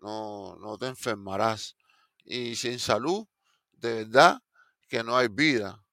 [0.00, 1.76] no, no te enfermarás.
[2.24, 3.26] Y sin salud,
[3.72, 4.40] de verdad
[4.88, 5.84] que no hay vida.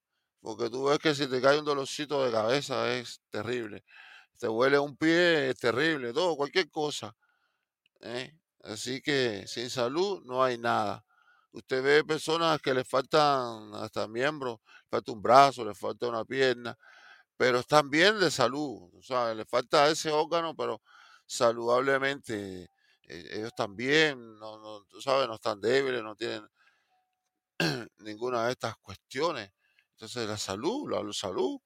[0.41, 3.83] Porque tú ves que si te cae un dolorcito de cabeza es terrible.
[4.39, 7.15] Te huele un pie, es terrible, todo, cualquier cosa.
[8.01, 8.33] ¿eh?
[8.63, 11.05] Así que sin salud no hay nada.
[11.51, 16.25] Usted ve personas que le faltan hasta miembros, le falta un brazo, le falta una
[16.25, 16.77] pierna,
[17.41, 20.79] pero están bien de salud, o sea, le falta ese órgano, pero
[21.25, 22.65] saludablemente
[23.07, 26.47] eh, ellos están bien, no, no, sabes, no están débiles, no tienen
[27.97, 29.49] ninguna de estas cuestiones.
[29.93, 31.57] Entonces la salud, la, salud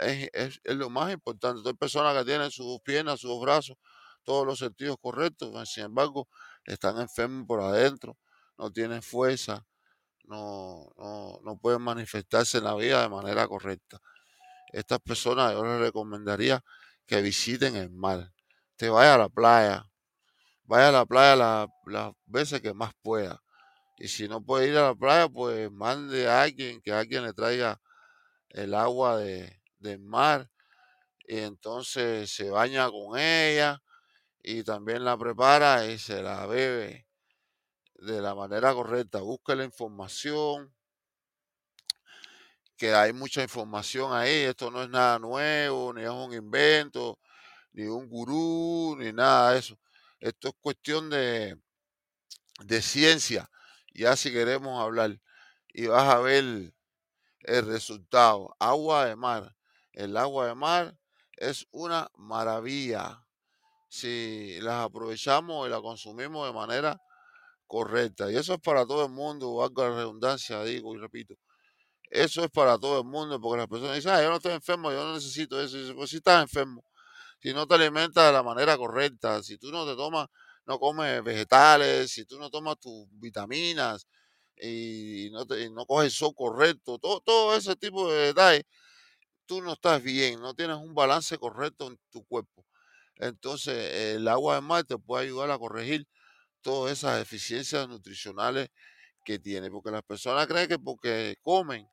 [0.00, 1.66] es, es, lo más importante.
[1.66, 3.78] Hay personas que tienen sus piernas, sus brazos,
[4.24, 6.28] todos los sentidos correctos, sin embargo,
[6.66, 8.18] están enfermos por adentro,
[8.58, 9.64] no tienen fuerza,
[10.24, 13.98] no, no, no pueden manifestarse en la vida de manera correcta.
[14.72, 16.64] Estas personas yo les recomendaría
[17.06, 18.32] que visiten el mar.
[18.76, 19.90] Te vaya a la playa,
[20.64, 23.42] vaya a la playa las, veces que más pueda.
[23.98, 27.34] Y si no puede ir a la playa, pues mande a alguien, que alguien le
[27.34, 27.80] traiga
[28.48, 30.50] el agua de, del mar.
[31.28, 33.82] Y entonces se baña con ella
[34.42, 37.06] y también la prepara y se la bebe
[37.94, 39.20] de la manera correcta.
[39.20, 40.74] Busque la información,
[42.82, 44.38] que hay mucha información ahí.
[44.38, 47.20] Esto no es nada nuevo, ni es un invento,
[47.72, 49.78] ni un gurú, ni nada de eso.
[50.18, 51.56] Esto es cuestión de,
[52.64, 53.48] de ciencia.
[53.94, 55.16] Ya si queremos hablar,
[55.72, 56.74] y vas a ver
[57.42, 58.52] el resultado.
[58.58, 59.54] Agua de mar.
[59.92, 60.98] El agua de mar
[61.36, 63.24] es una maravilla
[63.88, 67.00] si las aprovechamos y la consumimos de manera
[67.68, 68.32] correcta.
[68.32, 71.36] Y eso es para todo el mundo, valga la redundancia, digo y repito.
[72.12, 74.90] Eso es para todo el mundo, porque las personas dicen, ah, yo no estoy enfermo,
[74.92, 75.78] yo no necesito eso.
[75.96, 76.84] Pues si estás enfermo,
[77.40, 80.28] si no te alimentas de la manera correcta, si tú no te tomas,
[80.66, 84.06] no comes vegetales, si tú no tomas tus vitaminas
[84.56, 88.64] y no, no coges el sol correcto, todo, todo ese tipo de detalles,
[89.46, 92.66] tú no estás bien, no tienes un balance correcto en tu cuerpo.
[93.16, 96.06] Entonces, el agua de mar te puede ayudar a corregir
[96.62, 98.70] todas esas deficiencias nutricionales
[99.24, 101.88] que tiene, porque las personas creen que porque comen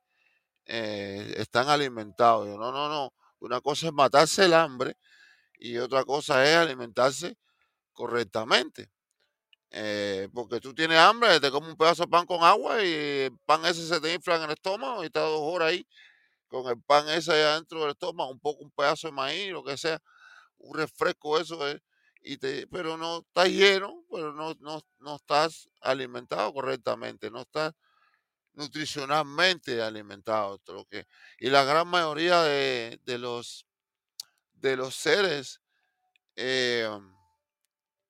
[0.70, 2.48] eh, están alimentados.
[2.48, 3.14] No, no, no.
[3.40, 4.98] Una cosa es matarse el hambre
[5.60, 7.38] y otra cosa es alimentarse
[7.94, 8.92] correctamente.
[9.72, 13.38] Eh, porque tú tienes hambre, te comes un pedazo de pan con agua y el
[13.46, 15.88] pan ese se te infla en el estómago y estás dos horas ahí
[16.48, 19.64] con el pan ese ahí adentro del estómago, un poco un pedazo de maíz, lo
[19.64, 20.00] que sea,
[20.60, 21.82] un refresco, eso es,
[22.24, 27.74] y te, pero no estás lleno, pero no, no, no estás alimentado correctamente, no estás
[28.54, 30.56] nutricionalmente alimentado.
[30.56, 31.08] esto lo que,
[31.40, 33.66] y la gran mayoría de, de los,
[34.54, 35.62] de los seres,
[36.36, 36.90] eh,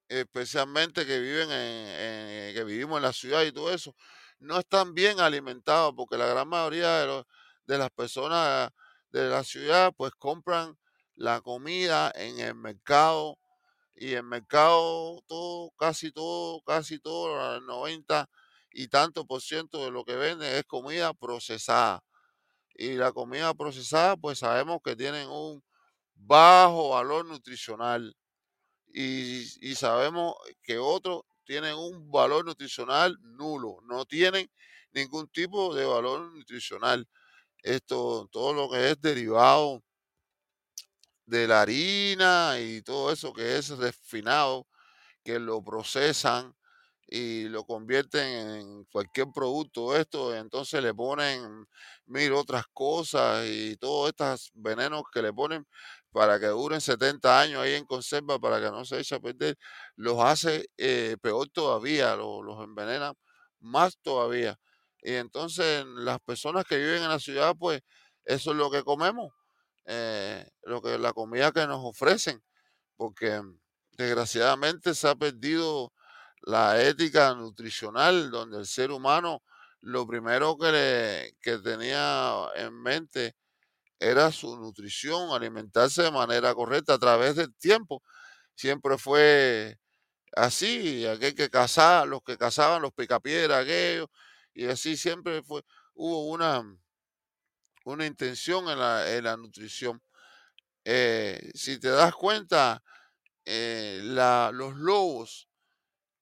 [0.08, 3.96] especialmente que viven en, que vivimos en la ciudad y todo eso,
[4.40, 7.24] no están bien alimentados porque la gran mayoría de,
[7.68, 8.72] de las personas
[9.12, 10.78] de la ciudad pues compran
[11.16, 13.38] la comida en el mercado
[13.96, 18.30] y el mercado todo, casi todo, casi todo, el 90
[18.72, 22.04] y tanto por ciento de lo que venden es comida procesada.
[22.76, 25.64] Y la comida procesada pues sabemos que tienen un
[26.16, 28.16] bajo valor nutricional
[28.88, 34.50] y, y sabemos que otros tienen un valor nutricional nulo, no tienen
[34.92, 37.08] ningún tipo de valor nutricional.
[37.64, 39.84] Esto, todo lo que es derivado
[41.26, 44.68] de la harina y todo eso que es refinado,
[45.24, 46.56] que lo procesan
[47.12, 48.28] y lo convierten
[48.60, 51.66] en cualquier producto esto, entonces le ponen
[52.06, 55.66] mil otras cosas y todos estos venenos que le ponen
[56.12, 59.58] para que duren 70 años ahí en conserva para que no se eche a perder,
[59.96, 63.14] los hace eh, peor todavía, lo- los envenena
[63.60, 64.60] más todavía.
[65.02, 67.82] Y entonces las personas que viven en la ciudad, pues
[68.26, 69.32] eso es lo que comemos,
[69.86, 72.44] eh, lo que la comida que nos ofrecen,
[72.98, 73.42] porque
[73.98, 75.94] desgraciadamente se ha perdido
[76.42, 79.44] la ética nutricional, donde el ser humano
[79.82, 81.34] lo primero que,
[81.64, 83.36] tenía en mente
[84.00, 88.04] era su nutrición, alimentarse de manera correcta a través del tiempo.
[88.56, 89.78] Siempre fue
[90.36, 94.08] así, aquel que cazaba, los que cazaban, los picapiedras, aquellos,
[94.54, 95.64] y así siempre fue,
[95.96, 96.64] hubo una,
[97.86, 100.02] una intención en la, en la nutrición.
[100.86, 102.84] Eh, si te das cuenta,
[103.46, 105.49] eh, la- los lobos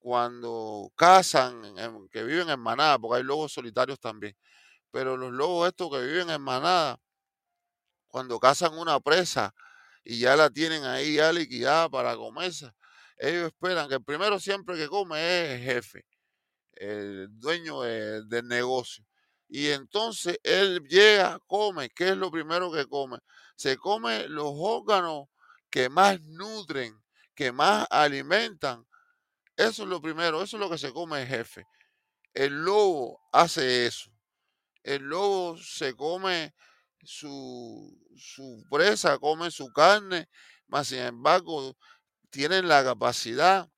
[0.08, 1.62] cuando cazan,
[2.10, 4.34] que viven en manada, porque hay lobos solitarios también,
[4.90, 6.98] pero los lobos estos que viven en manada,
[8.08, 9.54] cuando cazan una presa
[10.04, 12.70] y ya la tienen ahí ya liquidada para comerse,
[13.18, 16.06] ellos esperan que el primero siempre que come es el jefe,
[16.74, 19.04] el dueño de- del negocio.
[19.48, 23.18] Y entonces él llega, come, ¿qué es lo primero que come?
[23.56, 25.26] Se come los órganos
[25.70, 27.02] que más nutren,
[27.36, 28.86] que más alimentan
[29.58, 31.66] Eso es lo primero, eso es lo que se come el jefe.
[32.32, 34.08] El lobo hace eso.
[34.84, 36.54] El lobo se come
[37.02, 40.28] su, su presa, come su carne,
[40.68, 41.76] mas sin embargo
[42.30, 43.68] tienen la capacidad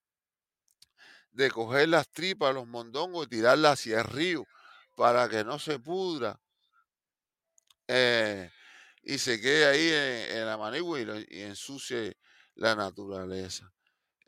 [1.31, 4.45] de coger las tripas, los mondongos y tirarlas hacia el río
[4.99, 6.39] para que no se pudra
[7.89, 8.51] eh,
[9.03, 12.19] y se quede ahí en, en la manigua y, y ensucie
[12.55, 13.73] la naturaleza,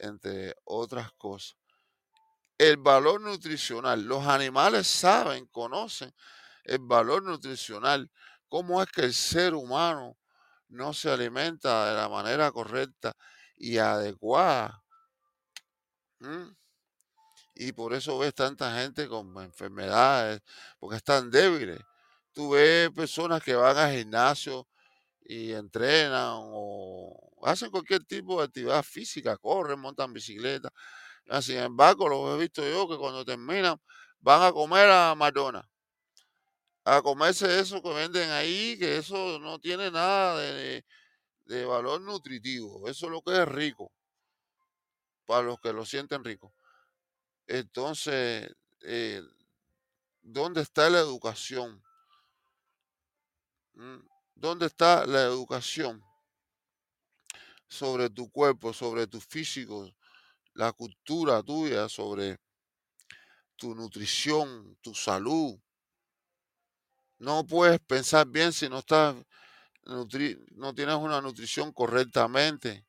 [0.02, 1.56] entre otras cosas.
[2.58, 6.12] El valor nutricional, los animales saben, conocen
[6.64, 8.10] el valor nutricional,
[8.48, 10.18] cómo es que el ser humano
[10.68, 13.16] no se alimenta de la manera correcta
[13.56, 14.82] y adecuada.
[16.20, 16.54] ¿m?
[17.54, 20.40] Y por eso ves tanta gente con enfermedades,
[20.78, 21.80] porque están débiles.
[22.32, 24.68] Tú ves personas que van al gimnasio
[25.20, 30.70] y entrenan o hacen cualquier tipo de actividad física, corren, montan bicicleta.
[31.40, 33.80] Sin embargo, lo he visto yo que cuando terminan
[34.20, 35.68] van a comer a McDonald's,
[36.84, 40.84] a comerse eso que venden ahí, que eso no tiene nada de,
[41.44, 42.88] de valor nutritivo.
[42.88, 43.92] Eso es lo que es rico,
[45.26, 46.52] para los que lo sienten rico.
[47.46, 49.22] Entonces, eh,
[50.22, 51.82] ¿dónde está la educación?
[53.74, 53.98] ¿Mm?
[54.34, 56.04] ¿Dónde está la educación
[57.72, 59.90] sobre tu cuerpo, sobre tu físico,
[60.54, 62.38] la cultura tuya, sobre
[63.56, 65.58] tu nutrición, tu salud?
[67.18, 69.16] No puedes pensar bien si no estás
[69.84, 72.86] no tienes una nutrición correctamente.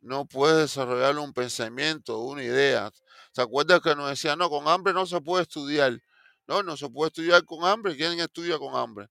[0.00, 2.90] No puedes desarrollar un pensamiento, una idea.
[3.32, 6.00] ¿Se acuerdas que nos decían, no, con hambre no se puede estudiar?
[6.46, 7.96] No, no se puede estudiar con hambre.
[7.96, 9.08] ¿Quién estudia con hambre?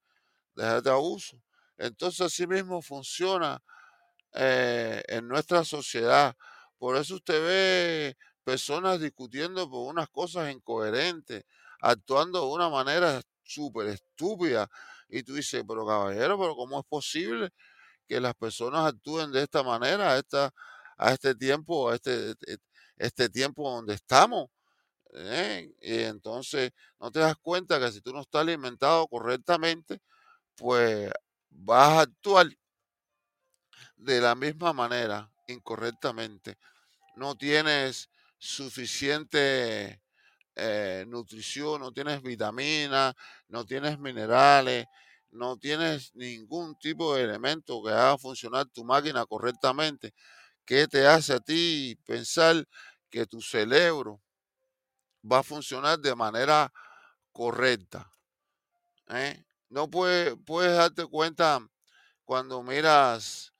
[0.55, 1.41] Déjate abuso.
[1.77, 3.61] Entonces, así mismo funciona
[4.37, 6.35] eh, en nuestra sociedad.
[6.77, 11.43] Por eso usted ve personas discutiendo por unas cosas incoherentes,
[11.81, 14.69] actuando de una manera súper estúpida.
[15.09, 17.49] Y tú dices, pero caballero, pero ¿cómo es posible
[18.07, 20.51] que las personas actúen de esta manera a, esta,
[20.97, 22.57] a este tiempo, a este, este
[22.97, 24.49] este tiempo donde estamos?
[25.13, 25.71] ¿eh?
[25.81, 29.99] Y entonces no te das cuenta que si tú no estás alimentado correctamente,
[30.55, 31.11] pues
[31.49, 32.47] vas a actuar
[33.95, 36.57] de la misma manera, incorrectamente.
[37.15, 40.01] No tienes suficiente
[40.55, 43.15] eh, nutrición, no tienes vitaminas,
[43.47, 44.85] no tienes minerales,
[45.31, 50.13] no tienes ningún tipo de elemento que haga funcionar tu máquina correctamente.
[50.65, 52.67] ¿Qué te hace a ti pensar
[53.09, 54.21] que tu cerebro
[55.29, 56.71] va a funcionar de manera
[57.31, 58.11] correcta?
[59.09, 59.43] eh?
[59.69, 61.59] No puedes, puedes darte cuenta
[62.23, 63.51] cuando miras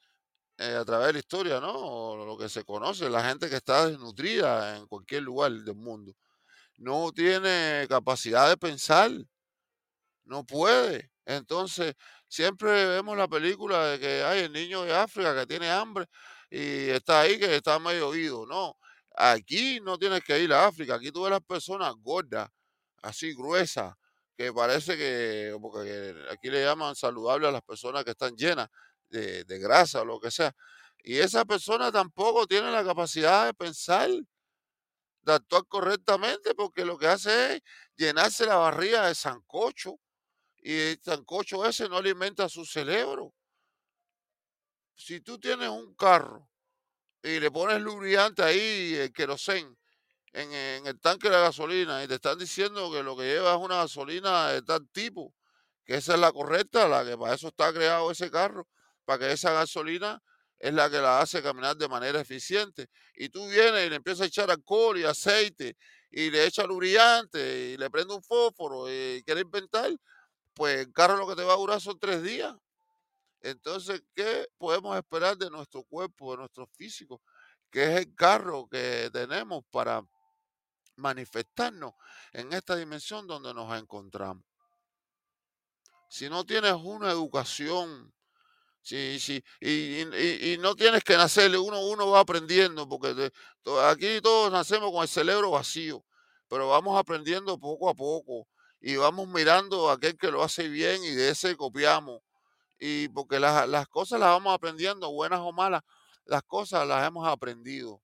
[0.57, 2.15] eh, a través de la historia, ¿no?
[2.25, 6.13] Lo que se conoce, la gente que está desnutrida en cualquier lugar del mundo,
[6.77, 9.11] no tiene capacidad de pensar,
[10.25, 11.11] no puede.
[11.25, 11.93] Entonces,
[12.27, 16.05] siempre vemos la película de que hay el niño de África que tiene hambre
[16.49, 18.45] y está ahí que está medio oído.
[18.45, 18.77] No,
[19.15, 22.49] aquí no tienes que ir a África, aquí tú ves las personas gordas,
[23.03, 23.95] así gruesas,
[24.37, 28.69] que parece que, porque aquí le llaman saludable a las personas que están llenas
[29.09, 30.53] de, grasa o lo que sea.
[30.99, 34.09] Y esa persona tampoco tiene la capacidad de pensar,
[35.21, 37.61] de actuar correctamente, porque lo que hace es
[37.95, 39.99] llenarse la barriga de sancocho
[40.57, 43.33] y el sancocho ese no alimenta su cerebro.
[44.95, 46.49] Si tú tienes un carro
[47.23, 49.77] y le pones lubricante ahí, el querosén,
[50.33, 53.59] en, en el tanque de gasolina y te están diciendo que lo que lleva es
[53.59, 55.33] una gasolina de tal tipo,
[55.85, 58.67] que esa es la correcta, la que para eso está creado ese carro,
[59.07, 60.21] para que esa gasolina
[60.59, 62.89] es la que la hace caminar de manera eficiente.
[63.15, 65.77] Y tú vienes y le empiezas a echar alcohol y aceite
[66.11, 69.89] y le echas lubricante y le prende un fósforo y quiere inventar,
[70.53, 72.53] pues el carro lo que te va a durar son tres días.
[73.39, 77.21] Entonces, ¿qué podemos esperar de nuestro cuerpo, de nuestro físico?
[77.71, 80.03] Que es el carro que tenemos para
[80.97, 81.93] manifestarnos
[82.33, 84.43] en esta dimensión donde nos encontramos.
[86.09, 88.13] Si no tienes una educación,
[88.87, 90.01] si, si, y,
[90.53, 93.31] y- no tienes que nacer, uno, uno va aprendiendo, porque de-
[93.83, 96.03] aquí todos nacemos con el cerebro vacío,
[96.47, 98.47] pero vamos aprendiendo poco a poco
[98.79, 102.21] y vamos mirando a aquel que lo hace bien y de ese copiamos.
[102.79, 105.81] Y porque las, las cosas las vamos aprendiendo, buenas o malas,
[106.25, 108.01] las cosas las hemos aprendido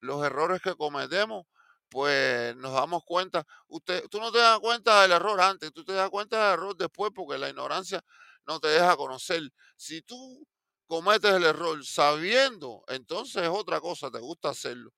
[0.00, 1.46] los errores que cometemos,
[1.88, 3.44] pues nos damos cuenta.
[3.68, 6.76] Usted, tú no te das cuenta del error antes, tú te das cuenta del error
[6.76, 8.02] después porque la ignorancia
[8.50, 9.42] no te deja conocer.
[9.76, 10.46] Si tú
[10.86, 14.92] cometes el error sabiendo, entonces es otra cosa, te gusta hacerlo.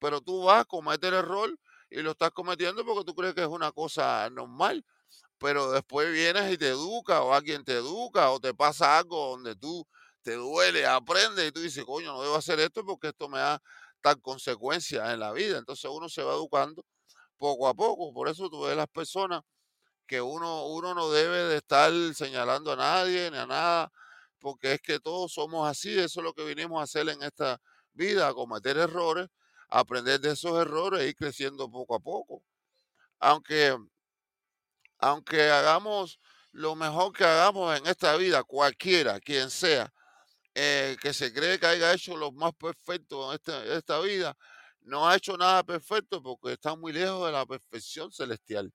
[0.00, 1.58] pero tú vas, cometes el error
[1.90, 4.84] y lo estás cometiendo porque tú crees que es una cosa normal,
[5.38, 9.56] pero después vienes y te educa o alguien te educa o te pasa algo donde
[9.56, 9.86] tú
[10.22, 13.62] te duele, aprendes y tú dices, coño, no debo hacer esto porque esto me da
[14.02, 15.58] tal consecuencia en la vida.
[15.58, 16.84] Entonces uno se va educando
[17.38, 18.12] poco a poco.
[18.14, 19.42] Por eso tú ves las personas
[20.10, 23.92] que uno, uno no debe de estar señalando a nadie ni a nada,
[24.40, 25.96] porque es que todos somos así.
[25.96, 27.60] Eso es lo que vinimos a hacer en esta
[27.92, 29.28] vida, a cometer errores,
[29.68, 32.42] aprender de esos errores e ir creciendo poco a poco.
[33.20, 33.76] Aunque,
[34.98, 36.18] aunque hagamos
[36.50, 39.92] lo mejor que hagamos en esta vida, cualquiera, quien sea,
[40.56, 44.36] eh, que se cree que haya hecho lo más perfecto en esta, esta vida,
[44.80, 48.72] no ha hecho nada perfecto porque está muy lejos de la perfección celestial.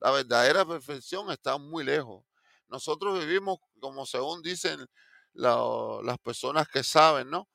[0.00, 2.24] La verdadera perfección está muy lejos.
[2.68, 4.86] Nosotros vivimos, como según dicen
[5.32, 7.48] las personas que saben, ¿no?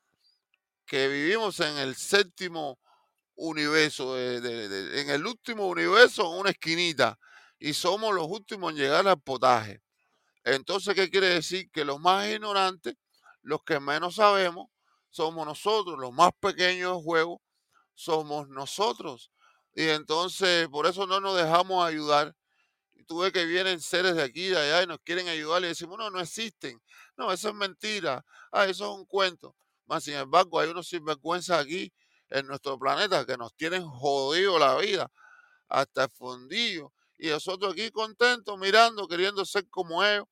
[0.85, 2.79] Que vivimos en el séptimo
[3.35, 7.17] universo, en el último universo, en una esquinita,
[7.57, 9.81] y somos los últimos en llegar al potaje.
[10.43, 11.71] Entonces, ¿qué quiere decir?
[11.71, 12.95] Que los más ignorantes,
[13.41, 14.67] los que menos sabemos,
[15.09, 17.41] somos nosotros, los más pequeños del juego,
[17.95, 19.31] somos nosotros.
[19.75, 22.33] Y entonces, por eso no nos dejamos ayudar.
[22.93, 25.67] Y tú que vienen seres de aquí y de allá y nos quieren ayudar y
[25.67, 26.81] decimos, no, no existen.
[27.17, 28.25] No, eso es mentira.
[28.51, 29.55] Ah, eso es un cuento.
[29.85, 31.93] Más sin embargo, hay unos sinvergüenzas aquí
[32.29, 35.11] en nuestro planeta que nos tienen jodido la vida
[35.67, 36.93] hasta el fondillo.
[37.17, 40.25] Y nosotros aquí contentos, mirando, queriendo ser como ellos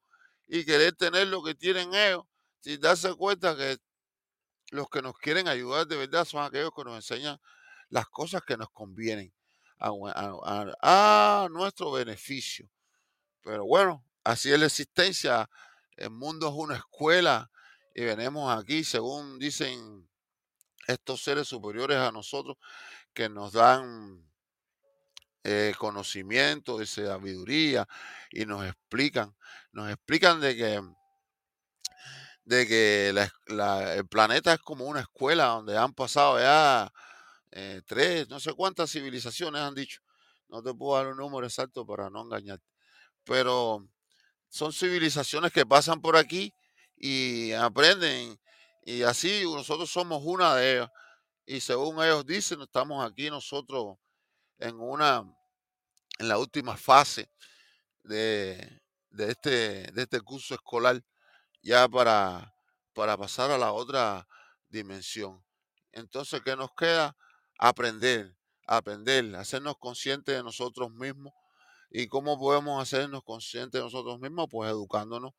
[0.48, 2.24] y querer tener lo que tienen ellos,
[2.62, 3.78] sin darse cuenta que
[4.72, 7.40] los que nos quieren ayudar de verdad son aquellos que nos enseñan
[7.94, 9.32] las cosas que nos convienen
[9.80, 12.68] a, nuestro beneficio.
[13.44, 15.48] Pero bueno, así es la existencia.
[15.96, 17.52] El mundo es una escuela
[17.94, 20.10] y venimos aquí, según dicen
[20.88, 22.58] estos seres superiores a nosotros,
[23.14, 24.28] que nos dan
[25.44, 27.88] eh, conocimiento y sabiduría
[28.32, 29.36] y nos explican,
[29.72, 30.82] nos explican de que
[32.46, 36.92] de que el planeta es como una escuela donde han pasado ya
[37.56, 40.02] eh, tres, no sé cuántas civilizaciones han dicho.
[40.50, 42.66] No te puedo dar un número exacto para no engañarte.
[43.24, 43.88] Pero
[44.50, 46.54] son civilizaciones que pasan por aquí
[46.96, 48.40] y aprenden.
[48.82, 50.90] Y así nosotros somos una de ellas.
[51.46, 53.98] Y según ellos dicen, estamos aquí nosotros
[54.58, 55.24] en una,
[56.18, 57.30] en la última fase
[58.02, 58.82] de,
[59.12, 61.04] de este, de este curso escolar
[61.62, 62.56] ya para,
[62.94, 64.28] para pasar a la otra
[64.70, 65.44] dimensión.
[65.92, 67.16] Entonces, ¿qué nos queda?
[67.66, 68.36] Aprender,
[68.68, 71.32] aprender, hacernos conscientes de nosotros mismos.
[71.90, 74.48] ¿Y cómo podemos hacernos conscientes de nosotros mismos?
[74.52, 75.32] Pues educándonos,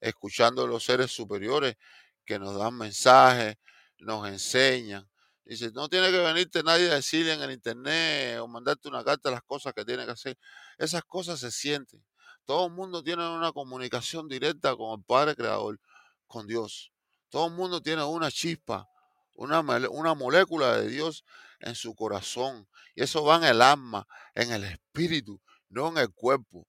[0.00, 1.76] escuchando a los seres superiores
[2.24, 3.54] que nos dan mensajes,
[4.00, 5.08] nos enseñan.
[5.44, 9.30] Dice, no tiene que venirte nadie a decirle en el internet o mandarte una carta
[9.30, 10.36] las cosas que tiene que hacer.
[10.76, 12.04] Esas cosas se sienten.
[12.46, 15.78] Todo el mundo tiene una comunicación directa con el Padre Creador,
[16.26, 16.90] con Dios.
[17.28, 18.88] Todo el mundo tiene una chispa,
[19.34, 21.24] una, una molécula de Dios
[21.60, 22.68] en su corazón.
[22.94, 26.66] Y eso va en el alma, en el espíritu, no en el cuerpo.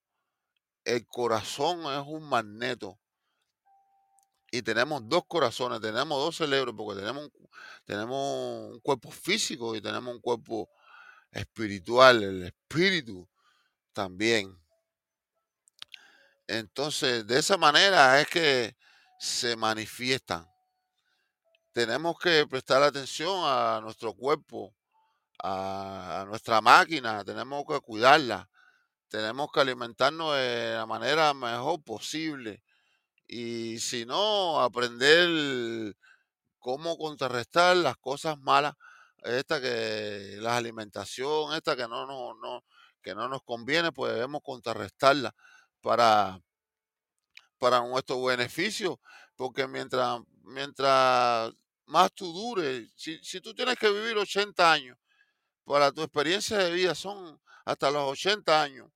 [0.83, 2.99] El corazón es un magneto.
[4.51, 7.29] Y tenemos dos corazones, tenemos dos cerebros, porque tenemos,
[7.85, 10.69] tenemos un cuerpo físico y tenemos un cuerpo
[11.31, 13.29] espiritual, el espíritu
[13.93, 14.61] también.
[16.47, 18.75] Entonces, de esa manera es que
[19.19, 20.50] se manifiestan.
[21.73, 24.75] Tenemos que prestar atención a nuestro cuerpo,
[25.41, 28.49] a, nuestra máquina, tenemos que cuidarla,
[29.07, 32.61] tenemos que alimentarnos de la manera mejor posible.
[33.27, 35.95] Y si no, aprender
[36.59, 38.75] cómo contrarrestar las cosas malas,
[39.23, 42.65] esta que la alimentación, esta que no, no,
[43.01, 45.33] que no nos conviene, pues debemos contrarrestarla
[45.81, 46.41] para,
[47.57, 48.99] para nuestro beneficio,
[49.35, 51.53] porque mientras, mientras
[51.85, 54.97] más tú dures, si, si tú tienes que vivir 80 años,
[55.65, 58.89] para tu experiencia de vida son hasta los 80 años,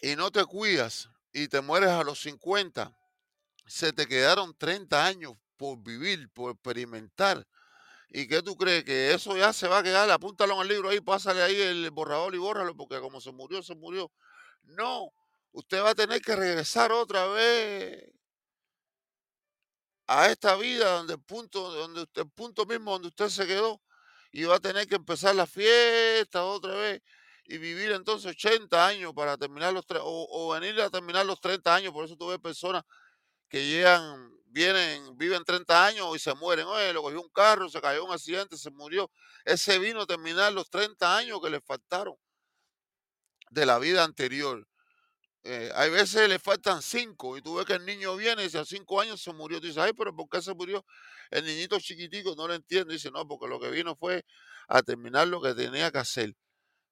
[0.00, 2.96] y no te cuidas y te mueres a los 50,
[3.66, 7.46] se te quedaron 30 años por vivir, por experimentar.
[8.10, 8.84] ¿Y qué tú crees?
[8.84, 11.90] Que eso ya se va a quedar, apúntalo en el libro ahí, pásale ahí el
[11.90, 14.12] borrador y bórralo, porque como se murió, se murió.
[14.62, 15.10] No,
[15.52, 18.04] usted va a tener que regresar otra vez
[20.06, 23.80] a esta vida donde el punto, donde usted, el punto mismo donde usted se quedó,
[24.32, 27.02] y va a tener que empezar la fiesta otra vez
[27.44, 31.74] y vivir entonces 80 años para terminar los o, o venir a terminar los 30
[31.74, 31.92] años.
[31.92, 32.82] Por eso tuve personas
[33.48, 36.66] que llegan, vienen, viven 30 años y se mueren.
[36.66, 39.10] Oye, lo cogió un carro, se cayó un accidente, se murió.
[39.44, 42.16] Ese vino a terminar los 30 años que le faltaron
[43.50, 44.66] de la vida anterior.
[45.46, 48.58] Eh, hay veces le faltan cinco y tú ves que el niño viene y dice
[48.58, 49.60] a cinco años se murió.
[49.60, 50.84] Tú dices, ay, pero ¿por qué se murió?
[51.30, 52.94] El niñito chiquitico no lo entiende.
[52.94, 54.24] Dice, no, porque lo que vino fue
[54.68, 56.34] a terminar lo que tenía que hacer.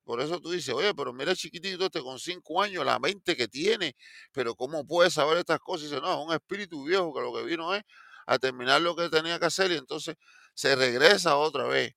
[0.05, 3.49] Por eso tú dices, oye, pero mira chiquitito este con cinco años, la mente que
[3.49, 3.97] tiene,
[4.33, 5.91] pero ¿cómo puede saber estas cosas?
[5.91, 7.83] dice, no, es un espíritu viejo que lo que vino es
[8.27, 10.17] a terminar lo que tenía que hacer y entonces
[10.55, 11.95] se regresa otra vez.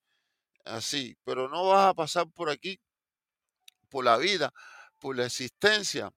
[0.65, 2.79] Así, pero no vas a pasar por aquí,
[3.89, 4.51] por la vida,
[4.99, 6.11] por la existencia,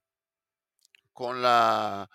[1.18, 2.08] con la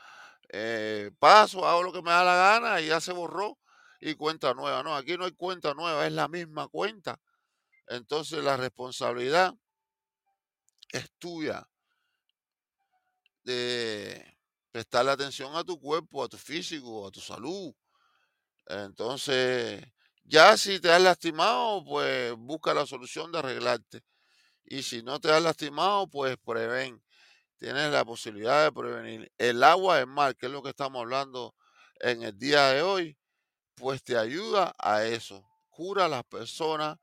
[0.48, 3.60] eh, paso, hago lo que me da la gana y ya se borró
[4.00, 4.82] y cuenta nueva.
[4.82, 7.20] No, aquí no hay cuenta nueva, es la misma cuenta.
[7.88, 9.54] Entonces la responsabilidad
[10.94, 11.68] es tuya
[13.44, 14.38] de
[14.72, 17.76] prestarle atención a tu cuerpo, a tu físico, a tu salud.
[18.68, 19.84] Entonces,
[20.24, 24.06] ya si te has lastimado, pues busca la solución de arreglarte.
[24.64, 27.04] Y si no te has lastimado, pues prevén.
[27.64, 29.32] Tienes la posibilidad de prevenir.
[29.38, 31.56] El agua es mal, que es lo que estamos hablando
[32.02, 33.18] en el día de hoy,
[33.76, 35.50] pues te ayuda a eso.
[35.70, 36.98] Cura a las personas,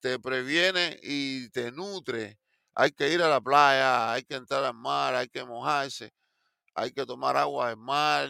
[0.00, 2.36] te previene y te nutre
[2.74, 6.12] hay que ir a la playa, hay que entrar al mar, hay que mojarse,
[6.74, 8.28] hay que tomar agua del mar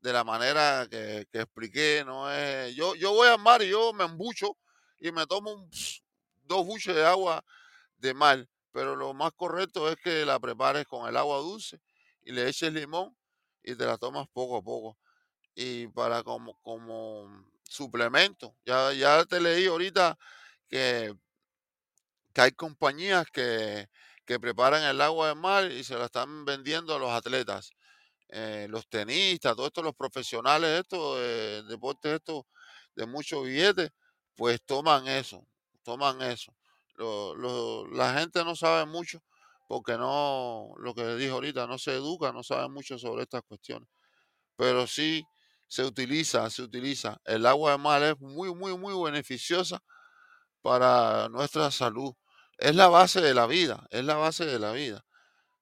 [0.00, 2.02] de la manera que, expliqué.
[2.06, 4.56] No es, yo, yo voy al mar y yo me embucho
[4.98, 5.68] y me tomo
[6.44, 7.44] dos buches de agua
[7.98, 11.80] de mar, pero lo más correcto es que la prepares con el agua dulce
[12.22, 13.16] y le eches limón
[13.62, 14.98] y te la tomas poco a poco.
[15.54, 20.18] Y para como, como suplemento, ya, ya te leí ahorita
[20.68, 21.14] que
[22.32, 23.88] que hay compañías que,
[24.40, 27.72] preparan el agua de mar y se la están vendiendo a los atletas,
[28.28, 32.44] eh, los tenistas, todos estos, los profesionales, estos eh, deportes, estos
[32.94, 33.90] de muchos billetes,
[34.36, 35.44] pues toman eso,
[35.82, 36.54] toman eso.
[37.92, 39.20] La gente no sabe mucho
[39.68, 43.88] porque no, lo que dijo ahorita, no se educa, no sabe mucho sobre estas cuestiones.
[44.56, 45.24] Pero sí
[45.68, 47.20] se utiliza, se utiliza.
[47.24, 49.82] El agua de mar es muy, muy, muy beneficiosa
[50.62, 52.14] para nuestra salud.
[52.58, 55.04] Es la base de la vida, es la base de la vida.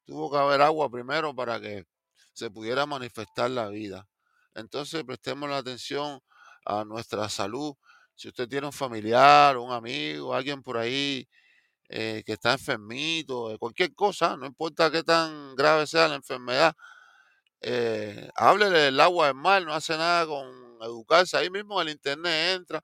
[0.07, 1.85] Tuvo que haber agua primero para que
[2.33, 4.09] se pudiera manifestar la vida.
[4.55, 6.21] Entonces prestemos la atención
[6.65, 7.75] a nuestra salud.
[8.19, 11.29] Si usted tiene un familiar, un amigo, alguien por ahí
[11.89, 16.75] eh, que está enfermito, cualquier cosa, no importa qué tan grave sea la enfermedad,
[17.61, 20.49] eh, háblele del agua del mar, no hace nada con
[20.83, 21.37] educarse.
[21.37, 22.83] Ahí mismo en el internet entra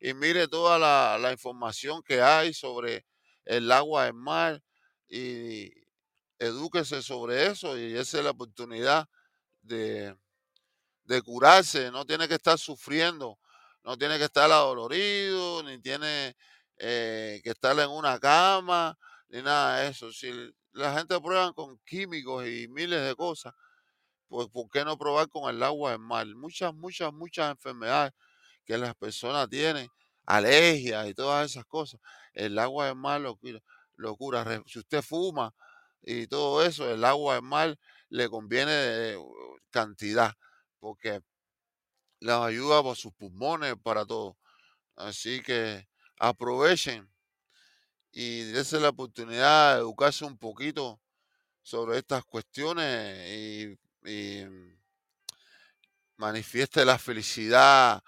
[0.00, 3.06] y mire toda la, información que hay sobre
[3.46, 4.62] el agua del mar
[5.08, 5.72] y
[6.38, 9.08] edúquese sobre eso y esa es la oportunidad
[9.62, 10.14] de,
[11.24, 13.38] curarse, no tiene que estar sufriendo,
[13.84, 16.36] no tiene que estar adolorido, ni tiene
[16.78, 20.12] eh, que estar en una cama, ni nada de eso.
[20.12, 20.32] Si
[20.72, 23.52] la gente prueba con químicos y miles de cosas,
[24.28, 26.26] pues ¿por qué no probar con el agua del mar?
[26.34, 28.12] Muchas, muchas, muchas enfermedades
[28.64, 29.88] que las personas tienen,
[30.26, 32.00] alergias y todas esas cosas.
[32.32, 33.36] El agua del mar lo,
[34.16, 34.62] cura.
[34.66, 35.54] Si usted fuma
[36.02, 37.78] y todo eso, el agua del mar
[38.08, 39.16] le conviene
[39.70, 40.32] cantidad,
[40.80, 41.20] porque
[42.24, 44.38] les ayuda por sus pulmones, para todo.
[44.96, 45.86] Así que
[46.18, 47.06] aprovechen
[48.12, 51.00] y dense la oportunidad de educarse un poquito
[51.62, 54.44] sobre estas cuestiones y,
[56.16, 58.02] manifieste la felicidad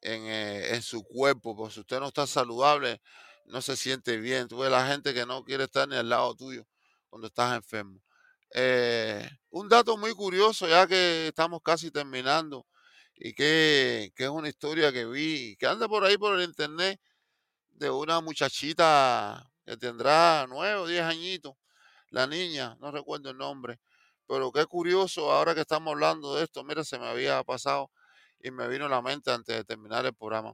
[0.00, 3.00] eh, en, su cuerpo, porque si usted no está saludable,
[3.46, 4.48] no se siente bien.
[4.48, 6.66] Tú ves la gente que no quiere estar ni al lado tuyo
[7.08, 8.00] cuando estás enfermo.
[8.54, 12.66] Eh, un dato muy curioso, ya que estamos casi terminando,
[13.20, 17.00] y que, que, es una historia que vi, que anda por ahí por el internet,
[17.70, 21.54] de una muchachita que tendrá nueve o diez añitos,
[22.10, 23.80] la niña, no recuerdo el nombre,
[24.26, 27.90] pero qué curioso, ahora que estamos hablando de esto, mira, se me había pasado
[28.40, 30.52] y me vino a la mente antes de terminar el programa.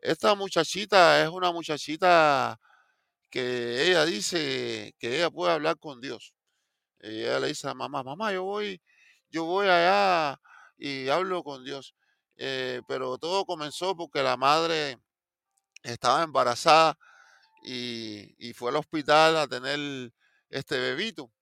[0.00, 2.58] Esta muchachita es una muchachita
[3.30, 6.34] que ella dice que ella puede hablar con Dios.
[7.00, 8.80] Y ella le dice a mamá, mamá, yo voy,
[9.30, 10.40] yo voy allá
[10.78, 11.94] y hablo con Dios.
[12.36, 14.98] Eh, pero todo comenzó porque la madre
[15.82, 16.96] estaba embarazada
[17.62, 20.12] y, fue al hospital a tener
[20.50, 21.32] este bebito.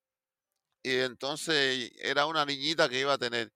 [0.83, 3.53] Y entonces era una niñita que iba a tener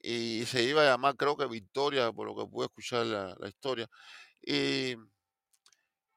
[0.00, 3.88] y se iba a llamar, creo que Victoria, por lo que pude escuchar la, historia.
[4.42, 4.96] Y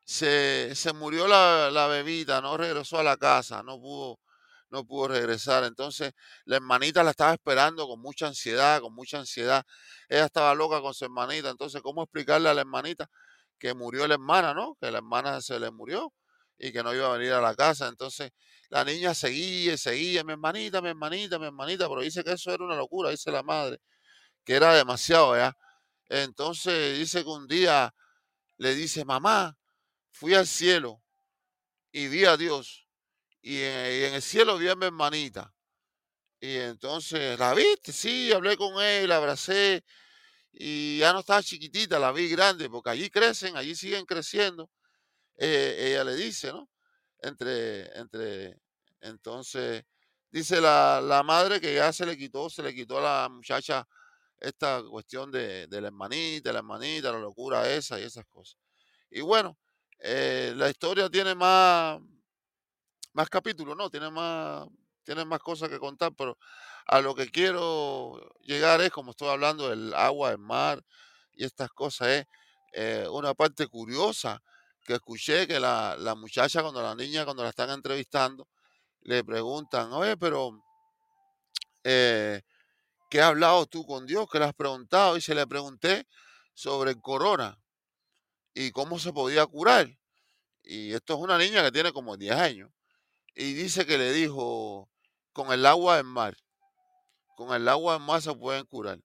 [0.05, 4.19] se, se murió la, la, bebita, no regresó a la casa, no pudo,
[4.69, 5.63] no pudo regresar.
[5.63, 6.13] Entonces
[6.45, 9.65] la hermanita la estaba esperando con mucha ansiedad, con mucha ansiedad.
[10.09, 11.49] Ella estaba loca con su hermanita.
[11.49, 13.09] Entonces, ¿cómo explicarle a la hermanita
[13.59, 14.75] que murió la hermana, no?
[14.81, 16.13] Que la hermana se le murió
[16.57, 17.87] y que no iba a venir a la casa.
[17.87, 18.31] Entonces
[18.69, 22.51] la niña seguía y seguía, mi hermanita, mi hermanita, mi hermanita, pero dice que eso
[22.51, 23.79] era una locura, dice la madre,
[24.45, 25.53] que era demasiado, ¿ya?
[26.09, 27.93] Entonces dice que un día
[28.57, 29.57] le dice, mamá,
[30.11, 31.01] fui al cielo
[31.91, 32.84] y vi a Dios.
[33.45, 35.53] Y en, el cielo vi a mi hermanita.
[36.39, 37.93] Y entonces, ¿la viste?
[37.93, 39.83] Sí, hablé con él, la abracé.
[40.51, 44.71] Y ya no estaba chiquitita, la vi grande, porque allí crecen, allí siguen creciendo.
[45.37, 46.67] Eh, ella le dice, ¿no?
[47.19, 48.57] Entre, entre,
[49.01, 49.83] entonces,
[50.31, 53.87] dice la, la, madre que ya se le quitó, se le quitó a la muchacha
[54.39, 58.57] esta cuestión de, de la hermanita, la hermanita, la locura esa y esas cosas.
[59.11, 59.55] Y bueno,
[59.99, 61.99] eh, la historia tiene más,
[63.15, 63.89] más capítulos, ¿no?
[63.89, 64.67] Tiene más,
[65.03, 66.37] tiene más cosas que contar, pero
[66.85, 70.83] a lo que quiero llegar es, como estoy hablando del agua, del mar
[71.33, 72.25] y estas cosas, es
[72.73, 74.41] eh, una parte curiosa
[74.83, 78.47] que escuché que la, la, muchacha, cuando la niña, cuando la están entrevistando,
[79.01, 80.61] le preguntan, oye, pero,
[81.83, 82.41] eh,
[83.09, 84.27] ¿qué has hablado tú con Dios?
[84.29, 85.15] ¿Qué le has preguntado?
[85.15, 86.05] Y se le pregunté
[86.53, 87.57] sobre el corona
[88.53, 89.87] y cómo se podía curar.
[90.63, 92.74] Y esto es una niña que tiene como 10 años.
[93.35, 94.89] Y dice que le dijo,
[95.33, 96.37] con el agua del mar,
[97.35, 98.99] con el agua del mar se pueden curar.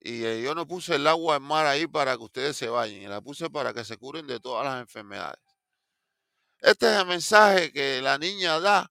[0.00, 3.02] Y eh, yo no puse el agua del mar ahí para que ustedes se vayan,
[3.02, 5.40] y la puse para que se curen de todas las enfermedades.
[6.60, 8.90] Este es el mensaje que la niña da,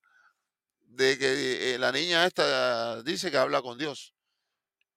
[0.82, 4.14] de que eh, la niña esta dice que habla con Dios.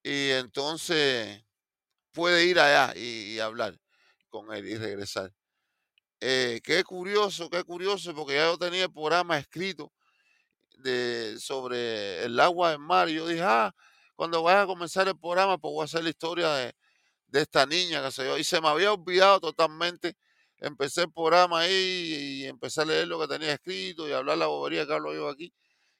[0.03, 1.43] Y entonces
[2.11, 3.79] puede ir allá y hablar
[4.29, 5.31] con él y regresar.
[6.25, 9.91] Eh, qué curioso, qué curioso, porque ya yo tenía el programa escrito
[11.39, 13.09] sobre el agua del mar.
[13.09, 13.73] Y yo dije, ah,
[14.15, 16.73] cuando vaya a comenzar el programa, pues voy a hacer la historia de,
[17.27, 18.37] de esta niña, que se yo.
[18.37, 20.15] Y se me había olvidado totalmente.
[20.59, 24.47] Empecé el programa ahí y empecé a leer lo que tenía escrito y hablar la
[24.47, 25.53] bobería que hablo yo aquí.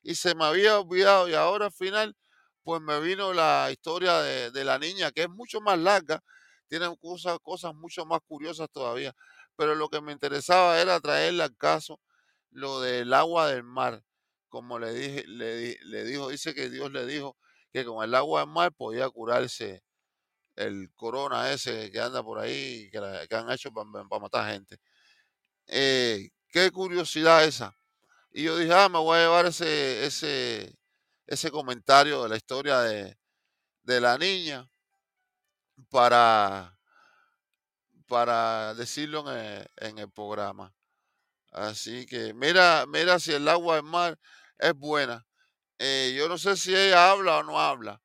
[0.03, 1.27] Y se me había olvidado.
[1.29, 2.15] Y ahora al final,
[2.63, 6.21] pues me vino la historia de, de la niña, que es mucho más larga
[6.67, 9.13] tienen cosas, cosas mucho más curiosas todavía.
[9.55, 11.99] Pero lo que me interesaba era traerle al caso
[12.51, 14.03] lo del agua del mar.
[14.49, 17.37] Como le dije, le, le dijo, dice que Dios le dijo
[17.71, 19.83] que con el agua del mar podía curarse
[20.55, 22.99] el corona ese que anda por ahí, que,
[23.29, 24.77] que han hecho para, matar gente.
[25.67, 27.75] Eh, qué curiosidad esa.
[28.31, 30.77] Y yo dije, ah, me voy a llevar ese, ese,
[31.27, 33.17] ese comentario de la historia de,
[33.83, 34.69] de la niña
[35.89, 36.72] para,
[38.13, 40.71] para decirlo en el, programa.
[41.51, 44.19] Así que mira, mira si el agua del mar
[44.59, 45.25] es buena.
[45.79, 47.99] Eh, yo no sé si ella habla o no habla,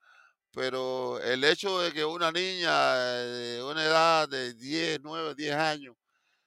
[0.50, 5.94] pero el hecho de que una niña de una edad de 10, 9, 10 años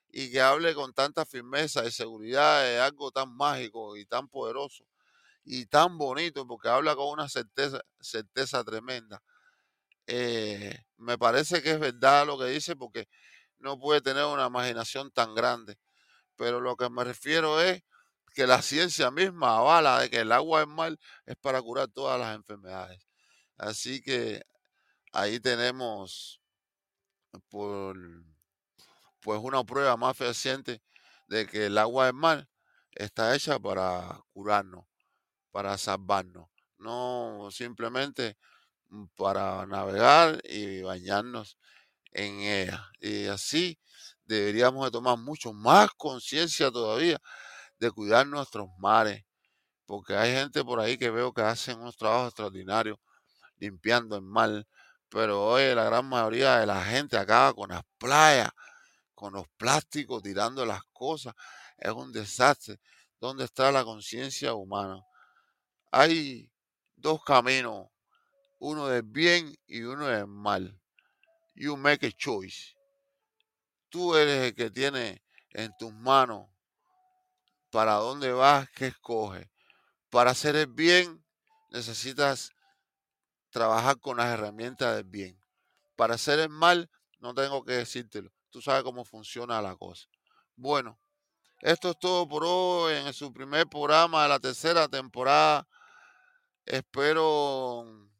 [0.10, 4.84] y que hable con tanta firmeza y seguridad es algo tan mágico y tan poderoso
[5.44, 9.22] y tan bonito porque habla con una certeza, certeza tremenda.
[10.08, 13.08] Eh, me parece que es verdad lo que dice porque
[13.62, 15.78] no puede tener una imaginación tan grande.
[16.36, 17.84] Pero lo que me refiero es
[18.34, 22.20] que la ciencia misma avala de que el agua del mar es para curar todas
[22.20, 23.06] las enfermedades.
[23.58, 24.44] Así que
[25.14, 26.42] ahí tenemos
[27.50, 27.98] por,
[29.22, 30.82] pues una prueba más fehaciente
[31.28, 32.48] de que el agua del mar
[32.94, 34.86] está hecha para curarnos,
[35.52, 38.38] para salvarnos, no simplemente
[38.92, 41.58] Mm, para navegar y bañarnos
[42.12, 42.90] en ella.
[43.00, 43.80] Y así
[44.26, 47.20] deberíamos de tomar mucho más conciencia todavía
[47.80, 49.24] de cuidar nuestros mares,
[49.86, 52.98] porque hay gente por ahí que veo que hacen unos trabajos extraordinarios
[53.58, 54.66] limpiando el mar,
[55.10, 58.50] pero hoy la gran mayoría de la gente acaba con las playas,
[59.14, 61.34] con los plásticos, tirando las cosas.
[61.78, 62.80] Es un desastre.
[63.20, 65.02] ¿Dónde está la conciencia humana?
[65.92, 66.52] Hay
[66.96, 67.88] dos caminos
[68.60, 70.81] uno del bien y uno del mal.
[71.62, 72.76] You make a choice.
[73.90, 76.50] Tú eres el que tiene en tus manos
[77.70, 79.48] para dónde vas, qué escoges.
[80.10, 81.24] Para hacer el bien
[81.70, 82.50] necesitas
[83.52, 85.40] trabajar con las herramientas del bien.
[85.96, 86.90] Para hacer el mal,
[87.20, 88.32] no tengo que decírtelo.
[88.50, 90.08] Tú sabes cómo funciona la cosa.
[90.56, 91.00] Bueno,
[91.60, 95.68] esto es todo por hoy en su primer programa de la tercera temporada.
[96.66, 98.11] Espero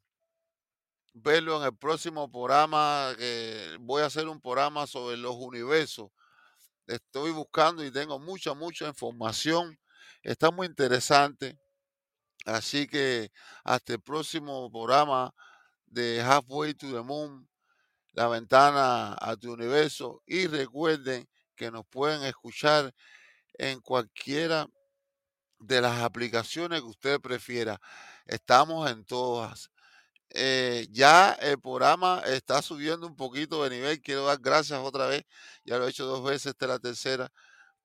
[1.22, 6.10] verlo en el próximo programa, que voy a hacer un programa sobre los universos.
[6.86, 9.78] Estoy buscando y tengo mucha, mucha información.
[10.22, 11.58] Está muy interesante.
[12.44, 13.30] Así que
[13.64, 15.32] hasta el próximo programa
[15.86, 17.48] de Halfway to the Moon,
[18.12, 20.22] la ventana a tu universo.
[20.26, 22.92] Y recuerden que nos pueden escuchar
[23.54, 24.66] en cualquiera
[25.60, 27.80] de las aplicaciones que usted prefiera.
[28.26, 29.71] Estamos en todas.
[30.34, 34.00] Eh, ya el programa está subiendo un poquito de nivel.
[34.00, 35.24] Quiero dar gracias otra vez.
[35.64, 37.32] Ya lo he hecho dos veces, esta es la tercera,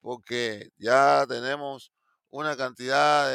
[0.01, 1.91] porque ya tenemos
[2.29, 3.29] una cantidad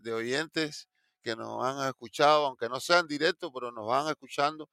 [0.00, 0.88] de, oyentes
[1.22, 4.68] que nos han escuchado, aunque no sean directos, pero nos van escuchando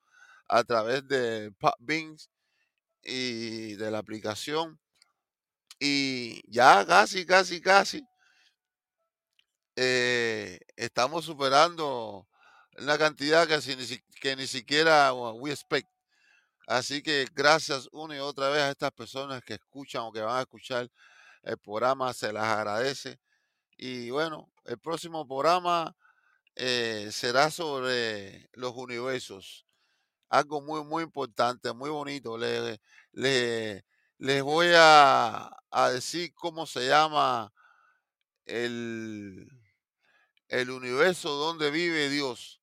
[0.47, 2.29] a través de Beans
[3.03, 4.79] y de la aplicación.
[5.79, 8.03] Y ya casi, casi, casi
[9.75, 12.28] eh, estamos superando
[12.81, 15.89] una cantidad que, ni, que ni siquiera we expect.
[16.67, 20.37] Así que gracias una y otra vez a estas personas que escuchan o que van
[20.37, 20.89] a escuchar
[21.43, 23.19] el programa, se las agradece.
[23.77, 25.95] Y bueno, el próximo programa
[26.55, 29.65] eh, será sobre los universos.
[30.29, 32.37] Algo muy, muy importante, muy bonito.
[32.37, 32.79] Le,
[33.13, 33.85] le,
[34.19, 37.51] les voy a, a decir cómo se llama
[38.45, 39.49] el,
[40.49, 42.58] el universo donde vive Dios.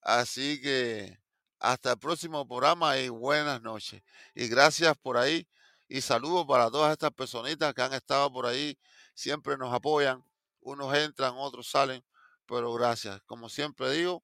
[0.00, 1.18] Así que
[1.58, 4.02] hasta el próximo programa y buenas noches.
[4.34, 5.46] Y gracias por ahí.
[5.88, 8.78] Y saludos para todas estas personitas que han estado por ahí.
[9.14, 10.24] Siempre nos apoyan.
[10.60, 12.04] Unos entran, otros salen.
[12.46, 13.20] Pero gracias.
[13.26, 14.22] Como siempre digo,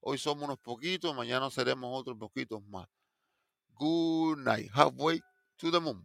[0.00, 2.88] hoy somos unos poquitos, mañana seremos otros poquitos más.
[3.74, 4.70] Good night.
[4.72, 5.20] Halfway
[5.56, 6.04] to the moon.